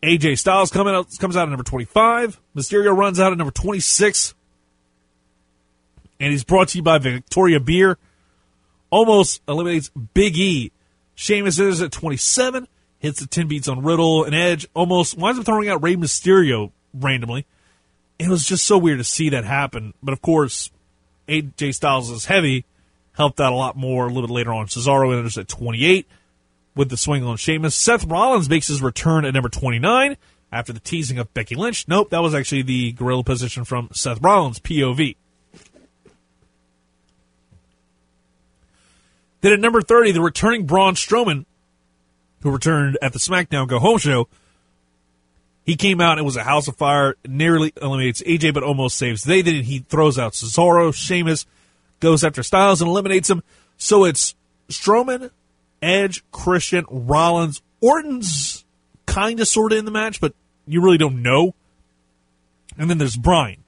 AJ 0.04 0.38
Styles 0.38 0.72
coming 0.72 0.94
out 0.94 1.08
comes 1.20 1.36
out 1.36 1.44
at 1.44 1.50
number 1.50 1.64
25. 1.64 2.40
Mysterio 2.56 2.96
runs 2.96 3.20
out 3.20 3.32
at 3.32 3.38
number 3.38 3.52
26. 3.52 4.34
And 6.20 6.32
he's 6.32 6.44
brought 6.44 6.70
to 6.70 6.78
you 6.78 6.84
by 6.84 6.98
Victoria 6.98 7.60
Beer. 7.60 7.98
Almost 8.90 9.42
eliminates 9.48 9.90
Big 10.14 10.38
E. 10.38 10.72
Sheamus 11.16 11.60
is 11.60 11.82
at 11.82 11.92
27. 11.92 12.68
Hits 13.00 13.20
the 13.20 13.28
10 13.28 13.48
beats 13.48 13.68
on 13.68 13.84
Riddle 13.84 14.24
and 14.24 14.36
Edge. 14.36 14.68
Almost 14.74 15.18
winds 15.18 15.40
up 15.40 15.46
throwing 15.46 15.70
out 15.70 15.84
Rey 15.84 15.96
Mysterio 15.96 16.72
randomly. 16.94 17.46
It 18.18 18.30
was 18.30 18.46
just 18.46 18.66
so 18.66 18.78
weird 18.78 19.00
to 19.00 19.04
see 19.04 19.30
that 19.30 19.44
happen. 19.44 19.94
But 20.02 20.14
of 20.14 20.22
course, 20.22 20.72
AJ 21.28 21.76
Styles 21.76 22.10
is 22.10 22.26
heavy. 22.26 22.66
Helped 23.14 23.40
out 23.40 23.54
a 23.54 23.56
lot 23.56 23.78
more 23.78 24.06
a 24.06 24.08
little 24.08 24.28
bit 24.28 24.34
later 24.34 24.54
on. 24.54 24.68
Cesaro 24.68 25.16
enters 25.16 25.38
at 25.38 25.48
28 25.48 26.06
with 26.76 26.90
the 26.90 26.98
swing 26.98 27.24
on 27.24 27.38
Sheamus. 27.38 27.76
Seth 27.76 28.06
Rollins 28.06 28.50
makes 28.50 28.68
his 28.68 28.82
return 28.82 29.24
at 29.24 29.34
number 29.34 29.50
29 29.50 30.18
after 30.52 30.74
the 30.74 30.80
teasing 30.82 31.18
of 31.18 31.34
Becky 31.34 31.56
Lynch. 31.56 31.88
Nope, 31.88 32.10
that 32.10 32.22
was 32.22 32.36
actually 32.36 32.62
the 32.64 32.92
gorilla 32.92 33.24
position 33.24 33.64
from 33.64 33.90
Seth 33.94 34.22
Rollins, 34.22 34.60
POV. 34.60 35.16
Then 39.42 39.54
at 39.54 39.60
number 39.60 39.82
30, 39.82 40.12
the 40.12 40.22
returning 40.22 40.66
Braun 40.66 40.96
Strowman, 40.96 41.46
who 42.42 42.52
returned 42.52 42.98
at 43.02 43.14
the 43.14 43.20
SmackDown 43.20 43.68
Go 43.68 43.80
Home 43.80 43.98
show, 43.98 44.28
he 45.66 45.76
came 45.76 46.00
out 46.00 46.18
and 46.18 46.26
was 46.26 46.36
a 46.36 46.44
house 46.44 46.68
of 46.68 46.78
fire, 46.78 47.16
nearly 47.28 47.74
eliminates 47.82 48.22
AJ, 48.22 48.54
but 48.54 48.64
almost 48.64 48.98
saves 48.98 49.24
they. 49.24 49.42
Then 49.42 49.64
he 49.64 49.80
throws 49.80 50.20
out 50.20 50.34
Cesaro, 50.34 50.94
Sheamus, 50.94 51.48
goes 52.00 52.24
after 52.24 52.44
Styles 52.44 52.82
and 52.82 52.90
eliminates 52.90 53.30
him. 53.30 53.42
So 53.78 54.06
it's 54.06 54.36
Strowman, 54.70 55.32
Edge, 55.82 56.24
Christian, 56.32 56.86
Rollins, 56.90 57.64
Orton's 57.82 58.64
kind 59.08 59.40
of 59.40 59.48
sort 59.48 59.72
of 59.72 59.80
in 59.80 59.86
the 59.86 59.92
match, 59.92 60.22
but 60.22 60.34
you 60.68 60.82
really 60.82 61.00
don't 61.00 61.24
know. 61.24 61.56
And 62.78 62.90
then 62.90 63.00
there's 63.00 63.18
Bryan. 63.18 63.64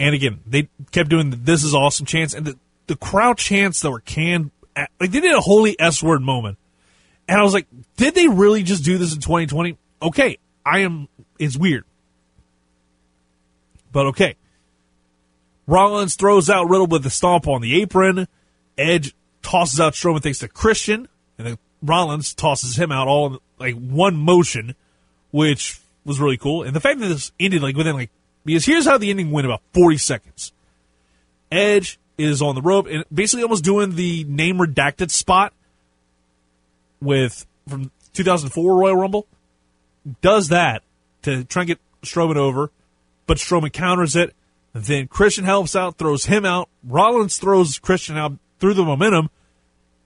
And 0.00 0.14
again, 0.14 0.40
they 0.46 0.68
kept 0.90 1.08
doing 1.08 1.30
the 1.30 1.36
"This 1.36 1.64
is 1.64 1.74
awesome" 1.74 2.06
chants, 2.06 2.34
and 2.34 2.46
the, 2.46 2.58
the 2.86 2.96
crowd 2.96 3.38
chants 3.38 3.80
that 3.80 3.90
were 3.90 4.00
canned. 4.00 4.50
Like 4.76 5.10
they 5.10 5.20
did 5.20 5.34
a 5.34 5.40
holy 5.40 5.78
S 5.80 6.02
word 6.02 6.20
moment, 6.20 6.58
and 7.26 7.40
I 7.40 7.42
was 7.42 7.54
like, 7.54 7.66
"Did 7.96 8.14
they 8.14 8.28
really 8.28 8.62
just 8.62 8.84
do 8.84 8.98
this 8.98 9.14
in 9.14 9.20
2020?" 9.20 9.78
Okay, 10.02 10.38
I 10.66 10.80
am. 10.80 11.08
It's 11.38 11.56
weird, 11.56 11.84
but 13.92 14.06
okay. 14.06 14.34
Rollins 15.68 16.14
throws 16.14 16.50
out 16.50 16.68
Riddle 16.68 16.86
with 16.86 17.02
the 17.02 17.10
stomp 17.10 17.48
on 17.48 17.60
the 17.60 17.80
apron. 17.80 18.28
Edge 18.76 19.14
tosses 19.42 19.80
out 19.80 19.94
Strowman 19.94 20.22
thanks 20.22 20.40
to 20.40 20.48
Christian, 20.48 21.08
and 21.38 21.46
then 21.46 21.58
Rollins 21.82 22.34
tosses 22.34 22.76
him 22.76 22.92
out 22.92 23.08
all 23.08 23.26
in 23.26 23.38
like 23.58 23.74
one 23.76 24.16
motion, 24.16 24.74
which 25.30 25.80
was 26.04 26.20
really 26.20 26.36
cool. 26.36 26.62
And 26.62 26.74
the 26.74 26.80
fact 26.80 27.00
that 27.00 27.08
this 27.08 27.32
ended 27.38 27.62
like 27.62 27.76
within 27.76 27.94
like 27.94 28.10
because 28.44 28.64
here's 28.64 28.86
how 28.86 28.98
the 28.98 29.10
ending 29.10 29.30
went 29.30 29.46
about 29.46 29.62
40 29.74 29.98
seconds. 29.98 30.52
Edge 31.50 31.98
is 32.16 32.40
on 32.40 32.54
the 32.54 32.62
rope 32.62 32.86
and 32.86 33.04
basically 33.12 33.42
almost 33.42 33.64
doing 33.64 33.94
the 33.94 34.24
name 34.24 34.58
redacted 34.58 35.10
spot 35.10 35.52
with 37.00 37.46
from 37.68 37.90
2004 38.14 38.76
Royal 38.76 38.96
Rumble. 38.96 39.26
Does 40.20 40.48
that 40.48 40.82
to 41.22 41.44
try 41.44 41.62
and 41.62 41.68
get 41.68 41.78
Strowman 42.02 42.36
over, 42.36 42.70
but 43.26 43.38
Strowman 43.38 43.72
counters 43.72 44.16
it. 44.16 44.34
Then 44.72 45.08
Christian 45.08 45.44
helps 45.44 45.74
out, 45.74 45.98
throws 45.98 46.26
him 46.26 46.44
out. 46.44 46.68
Rollins 46.84 47.38
throws 47.38 47.78
Christian 47.78 48.16
out 48.16 48.32
through 48.60 48.74
the 48.74 48.84
momentum, 48.84 49.30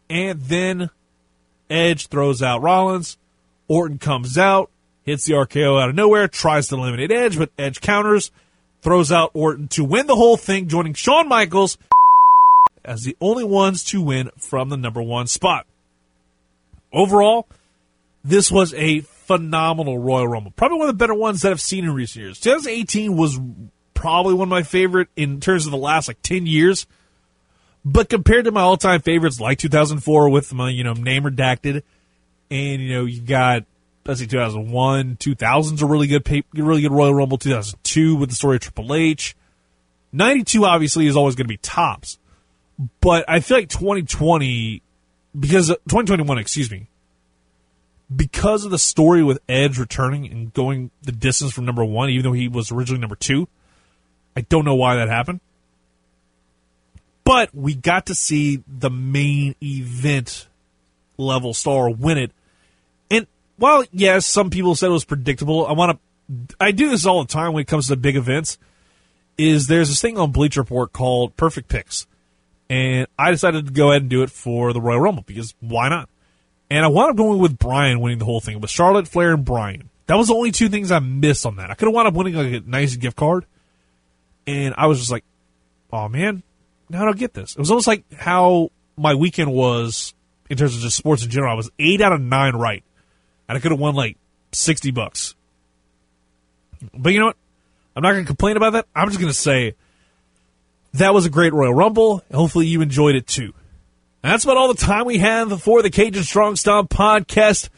and 0.08 0.40
then 0.42 0.90
Edge 1.68 2.06
throws 2.06 2.42
out 2.42 2.62
Rollins. 2.62 3.18
Orton 3.68 3.98
comes 3.98 4.38
out, 4.38 4.70
hits 5.04 5.24
the 5.24 5.34
RKO 5.34 5.80
out 5.80 5.90
of 5.90 5.94
nowhere, 5.94 6.28
tries 6.28 6.68
to 6.68 6.76
eliminate 6.76 7.12
Edge, 7.12 7.36
but 7.36 7.50
Edge 7.58 7.80
counters, 7.80 8.30
throws 8.82 9.12
out 9.12 9.30
Orton 9.34 9.68
to 9.68 9.84
win 9.84 10.06
the 10.06 10.16
whole 10.16 10.36
thing, 10.36 10.68
joining 10.68 10.94
Shawn 10.94 11.28
Michaels 11.28 11.76
as 12.84 13.02
the 13.02 13.16
only 13.20 13.44
ones 13.44 13.84
to 13.84 14.00
win 14.00 14.30
from 14.38 14.68
the 14.68 14.76
number 14.76 15.02
one 15.02 15.26
spot. 15.26 15.66
Overall, 16.92 17.46
this 18.24 18.50
was 18.50 18.74
a 18.74 19.00
phenomenal 19.30 19.96
Royal 19.96 20.26
Rumble. 20.26 20.50
Probably 20.50 20.78
one 20.78 20.88
of 20.88 20.94
the 20.94 20.98
better 20.98 21.14
ones 21.14 21.42
that 21.42 21.52
I've 21.52 21.60
seen 21.60 21.84
in 21.84 21.94
recent 21.94 22.24
years. 22.24 22.40
2018 22.40 23.16
was 23.16 23.38
probably 23.94 24.34
one 24.34 24.48
of 24.48 24.50
my 24.50 24.64
favorite 24.64 25.06
in 25.14 25.38
terms 25.38 25.66
of 25.66 25.70
the 25.70 25.78
last 25.78 26.08
like 26.08 26.20
10 26.22 26.46
years. 26.46 26.84
But 27.84 28.08
compared 28.08 28.46
to 28.46 28.50
my 28.50 28.62
all 28.62 28.76
time 28.76 29.02
favorites 29.02 29.38
like 29.38 29.58
2004 29.58 30.30
with 30.30 30.52
my, 30.52 30.68
you 30.68 30.82
know, 30.82 30.94
name 30.94 31.22
redacted, 31.22 31.84
and, 32.50 32.82
you 32.82 32.92
know, 32.92 33.04
you 33.04 33.20
got, 33.20 33.66
let's 34.04 34.18
see, 34.18 34.26
2001, 34.26 35.18
2000's 35.18 35.80
a 35.80 35.86
really 35.86 36.08
good, 36.08 36.28
really 36.52 36.82
good 36.82 36.90
Royal 36.90 37.14
Rumble, 37.14 37.38
2002 37.38 38.16
with 38.16 38.30
the 38.30 38.34
story 38.34 38.56
of 38.56 38.62
Triple 38.62 38.92
H. 38.96 39.36
92 40.12 40.64
obviously 40.64 41.06
is 41.06 41.14
always 41.14 41.36
going 41.36 41.44
to 41.44 41.52
be 41.52 41.56
tops. 41.58 42.18
But 43.00 43.26
I 43.28 43.38
feel 43.38 43.58
like 43.58 43.68
2020, 43.68 44.82
because, 45.38 45.68
2021, 45.68 46.38
excuse 46.38 46.68
me, 46.68 46.88
because 48.14 48.64
of 48.64 48.70
the 48.70 48.78
story 48.78 49.22
with 49.22 49.38
Edge 49.48 49.78
returning 49.78 50.30
and 50.30 50.52
going 50.52 50.90
the 51.02 51.12
distance 51.12 51.52
from 51.52 51.64
number 51.64 51.84
one, 51.84 52.10
even 52.10 52.24
though 52.24 52.32
he 52.32 52.48
was 52.48 52.72
originally 52.72 53.00
number 53.00 53.16
two, 53.16 53.48
I 54.36 54.42
don't 54.42 54.64
know 54.64 54.74
why 54.74 54.96
that 54.96 55.08
happened. 55.08 55.40
But 57.24 57.54
we 57.54 57.74
got 57.74 58.06
to 58.06 58.14
see 58.14 58.62
the 58.66 58.90
main 58.90 59.54
event 59.62 60.48
level 61.16 61.54
star 61.54 61.90
win 61.90 62.18
it. 62.18 62.32
And 63.10 63.26
while, 63.56 63.84
yes, 63.92 64.26
some 64.26 64.50
people 64.50 64.74
said 64.74 64.88
it 64.88 64.92
was 64.92 65.04
predictable, 65.04 65.66
I 65.66 65.72
want 65.72 65.98
to, 65.98 66.56
I 66.58 66.72
do 66.72 66.88
this 66.88 67.06
all 67.06 67.22
the 67.22 67.32
time 67.32 67.52
when 67.52 67.60
it 67.60 67.68
comes 67.68 67.88
to 67.88 67.96
big 67.96 68.16
events, 68.16 68.58
is 69.38 69.68
there's 69.68 69.88
this 69.88 70.00
thing 70.00 70.18
on 70.18 70.32
Bleacher 70.32 70.62
Report 70.62 70.92
called 70.92 71.36
Perfect 71.36 71.68
Picks. 71.68 72.06
And 72.68 73.06
I 73.18 73.30
decided 73.30 73.66
to 73.66 73.72
go 73.72 73.90
ahead 73.90 74.02
and 74.02 74.10
do 74.10 74.22
it 74.22 74.30
for 74.30 74.72
the 74.72 74.80
Royal 74.80 75.00
Rumble 75.00 75.24
because 75.26 75.54
why 75.60 75.88
not? 75.88 76.08
And 76.70 76.84
I 76.84 76.88
wound 76.88 77.10
up 77.10 77.16
going 77.16 77.40
with 77.40 77.58
Bryan 77.58 78.00
winning 78.00 78.18
the 78.18 78.24
whole 78.24 78.40
thing 78.40 78.60
with 78.60 78.70
Charlotte 78.70 79.08
Flair 79.08 79.32
and 79.32 79.44
Bryan. 79.44 79.90
That 80.06 80.16
was 80.16 80.28
the 80.28 80.34
only 80.34 80.52
two 80.52 80.68
things 80.68 80.92
I 80.92 81.00
missed 81.00 81.44
on 81.44 81.56
that. 81.56 81.70
I 81.70 81.74
could 81.74 81.86
have 81.86 81.94
wound 81.94 82.08
up 82.08 82.14
winning 82.14 82.34
like 82.34 82.62
a 82.62 82.68
nice 82.68 82.96
gift 82.96 83.16
card. 83.16 83.44
And 84.46 84.74
I 84.76 84.86
was 84.86 84.98
just 84.98 85.10
like, 85.10 85.24
oh 85.92 86.08
man, 86.08 86.42
now 86.88 87.02
I 87.02 87.04
don't 87.04 87.18
get 87.18 87.34
this. 87.34 87.52
It 87.52 87.58
was 87.58 87.70
almost 87.70 87.86
like 87.86 88.04
how 88.12 88.70
my 88.96 89.14
weekend 89.14 89.52
was 89.52 90.14
in 90.48 90.56
terms 90.56 90.74
of 90.74 90.82
just 90.82 90.96
sports 90.96 91.24
in 91.24 91.30
general. 91.30 91.52
I 91.52 91.56
was 91.56 91.70
eight 91.78 92.00
out 92.00 92.12
of 92.12 92.20
nine 92.20 92.54
right, 92.54 92.82
and 93.48 93.56
I 93.56 93.60
could 93.60 93.70
have 93.70 93.80
won 93.80 93.94
like 93.94 94.16
sixty 94.52 94.90
bucks. 94.90 95.34
But 96.92 97.12
you 97.12 97.20
know 97.20 97.26
what? 97.26 97.36
I'm 97.94 98.02
not 98.02 98.12
going 98.12 98.24
to 98.24 98.26
complain 98.26 98.56
about 98.56 98.72
that. 98.74 98.86
I'm 98.94 99.08
just 99.08 99.20
going 99.20 99.32
to 99.32 99.38
say 99.38 99.74
that 100.94 101.14
was 101.14 101.26
a 101.26 101.30
great 101.30 101.52
Royal 101.52 101.74
Rumble. 101.74 102.24
Hopefully, 102.32 102.66
you 102.66 102.80
enjoyed 102.80 103.14
it 103.14 103.26
too. 103.26 103.52
That's 104.22 104.44
about 104.44 104.58
all 104.58 104.68
the 104.68 104.74
time 104.74 105.06
we 105.06 105.18
have 105.18 105.62
for 105.62 105.82
the 105.82 105.90
Cajun 105.90 106.22
Strong 106.24 106.56
Style 106.56 106.84
podcast. 106.84 107.70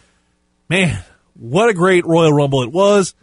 Man, 0.69 1.03
what 1.35 1.69
a 1.69 1.75
great 1.75 2.05
Royal 2.05 2.33
Rumble 2.33 2.63
it 2.63 2.73
was. 2.73 3.15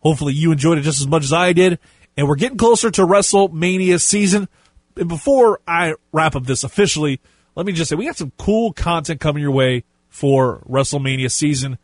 Hopefully, 0.00 0.34
you 0.34 0.52
enjoyed 0.52 0.78
it 0.78 0.82
just 0.82 1.00
as 1.00 1.06
much 1.06 1.24
as 1.24 1.32
I 1.32 1.54
did. 1.54 1.78
And 2.16 2.28
we're 2.28 2.36
getting 2.36 2.58
closer 2.58 2.90
to 2.90 3.06
WrestleMania 3.06 4.00
season. 4.00 4.48
And 4.96 5.08
before 5.08 5.60
I 5.66 5.94
wrap 6.12 6.36
up 6.36 6.44
this 6.44 6.62
officially, 6.62 7.20
let 7.54 7.64
me 7.64 7.72
just 7.72 7.88
say 7.88 7.96
we 7.96 8.04
got 8.04 8.16
some 8.16 8.32
cool 8.36 8.72
content 8.72 9.20
coming 9.20 9.42
your 9.42 9.52
way 9.52 9.84
for 10.08 10.62
WrestleMania 10.68 11.30
season. 11.30 11.78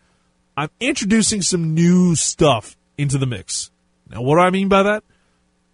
I'm 0.56 0.70
introducing 0.80 1.40
some 1.40 1.74
new 1.74 2.14
stuff 2.14 2.76
into 2.98 3.16
the 3.16 3.26
mix. 3.26 3.70
Now, 4.10 4.22
what 4.22 4.36
do 4.36 4.40
I 4.40 4.50
mean 4.50 4.68
by 4.68 4.82
that? 4.82 5.02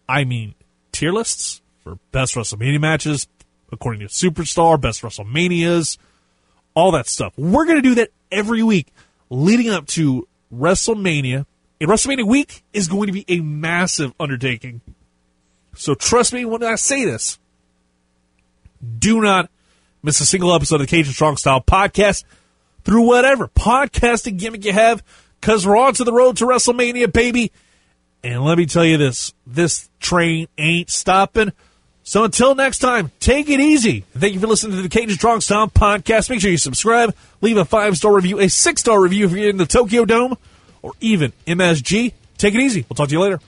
I 0.08 0.24
mean 0.24 0.54
tier 0.92 1.12
lists 1.12 1.62
for 1.82 1.98
best 2.12 2.34
WrestleMania 2.34 2.80
matches, 2.80 3.26
according 3.72 4.00
to 4.00 4.06
Superstar, 4.06 4.80
best 4.80 5.02
WrestleManias, 5.02 5.98
all 6.74 6.92
that 6.92 7.06
stuff. 7.06 7.32
We're 7.36 7.64
going 7.64 7.82
to 7.82 7.88
do 7.88 7.94
that 7.96 8.10
every 8.30 8.62
week 8.62 8.88
leading 9.28 9.70
up 9.70 9.86
to 9.88 10.26
WrestleMania. 10.54 11.46
And 11.80 11.90
WrestleMania 11.90 12.26
week 12.26 12.62
is 12.72 12.88
going 12.88 13.06
to 13.06 13.12
be 13.12 13.24
a 13.28 13.40
massive 13.40 14.12
undertaking. 14.20 14.80
So 15.74 15.94
trust 15.94 16.32
me 16.32 16.44
when 16.44 16.62
I 16.62 16.74
say 16.74 17.04
this. 17.04 17.38
Do 18.98 19.20
not 19.20 19.50
miss 20.02 20.20
a 20.20 20.26
single 20.26 20.54
episode 20.54 20.76
of 20.76 20.82
the 20.82 20.86
Cajun 20.86 21.12
Strong 21.12 21.36
Style 21.36 21.60
podcast 21.60 22.24
through 22.84 23.06
whatever 23.06 23.48
podcasting 23.48 24.38
gimmick 24.38 24.64
you 24.64 24.72
have. 24.72 25.02
because 25.40 25.66
we're 25.66 25.76
on 25.76 25.94
to 25.94 26.04
the 26.04 26.12
road 26.12 26.36
to 26.38 26.44
WrestleMania, 26.44 27.12
baby. 27.12 27.52
And 28.22 28.44
let 28.44 28.58
me 28.58 28.66
tell 28.66 28.84
you 28.84 28.98
this 28.98 29.32
this 29.46 29.88
train 29.98 30.48
ain't 30.58 30.90
stopping. 30.90 31.52
So 32.10 32.24
until 32.24 32.56
next 32.56 32.78
time, 32.78 33.12
take 33.20 33.48
it 33.48 33.60
easy. 33.60 34.00
Thank 34.18 34.34
you 34.34 34.40
for 34.40 34.48
listening 34.48 34.74
to 34.74 34.82
the 34.82 34.88
Cajun 34.88 35.14
Strong 35.14 35.42
Style 35.42 35.68
podcast. 35.68 36.28
Make 36.28 36.40
sure 36.40 36.50
you 36.50 36.58
subscribe, 36.58 37.14
leave 37.40 37.56
a 37.56 37.64
five 37.64 37.96
star 37.96 38.12
review, 38.12 38.40
a 38.40 38.48
six 38.48 38.80
star 38.80 39.00
review 39.00 39.26
if 39.26 39.30
you're 39.30 39.48
in 39.48 39.58
the 39.58 39.64
Tokyo 39.64 40.04
Dome, 40.04 40.36
or 40.82 40.90
even 41.00 41.32
MSG. 41.46 42.12
Take 42.36 42.54
it 42.56 42.60
easy. 42.62 42.84
We'll 42.88 42.96
talk 42.96 43.10
to 43.10 43.14
you 43.14 43.20
later. 43.20 43.38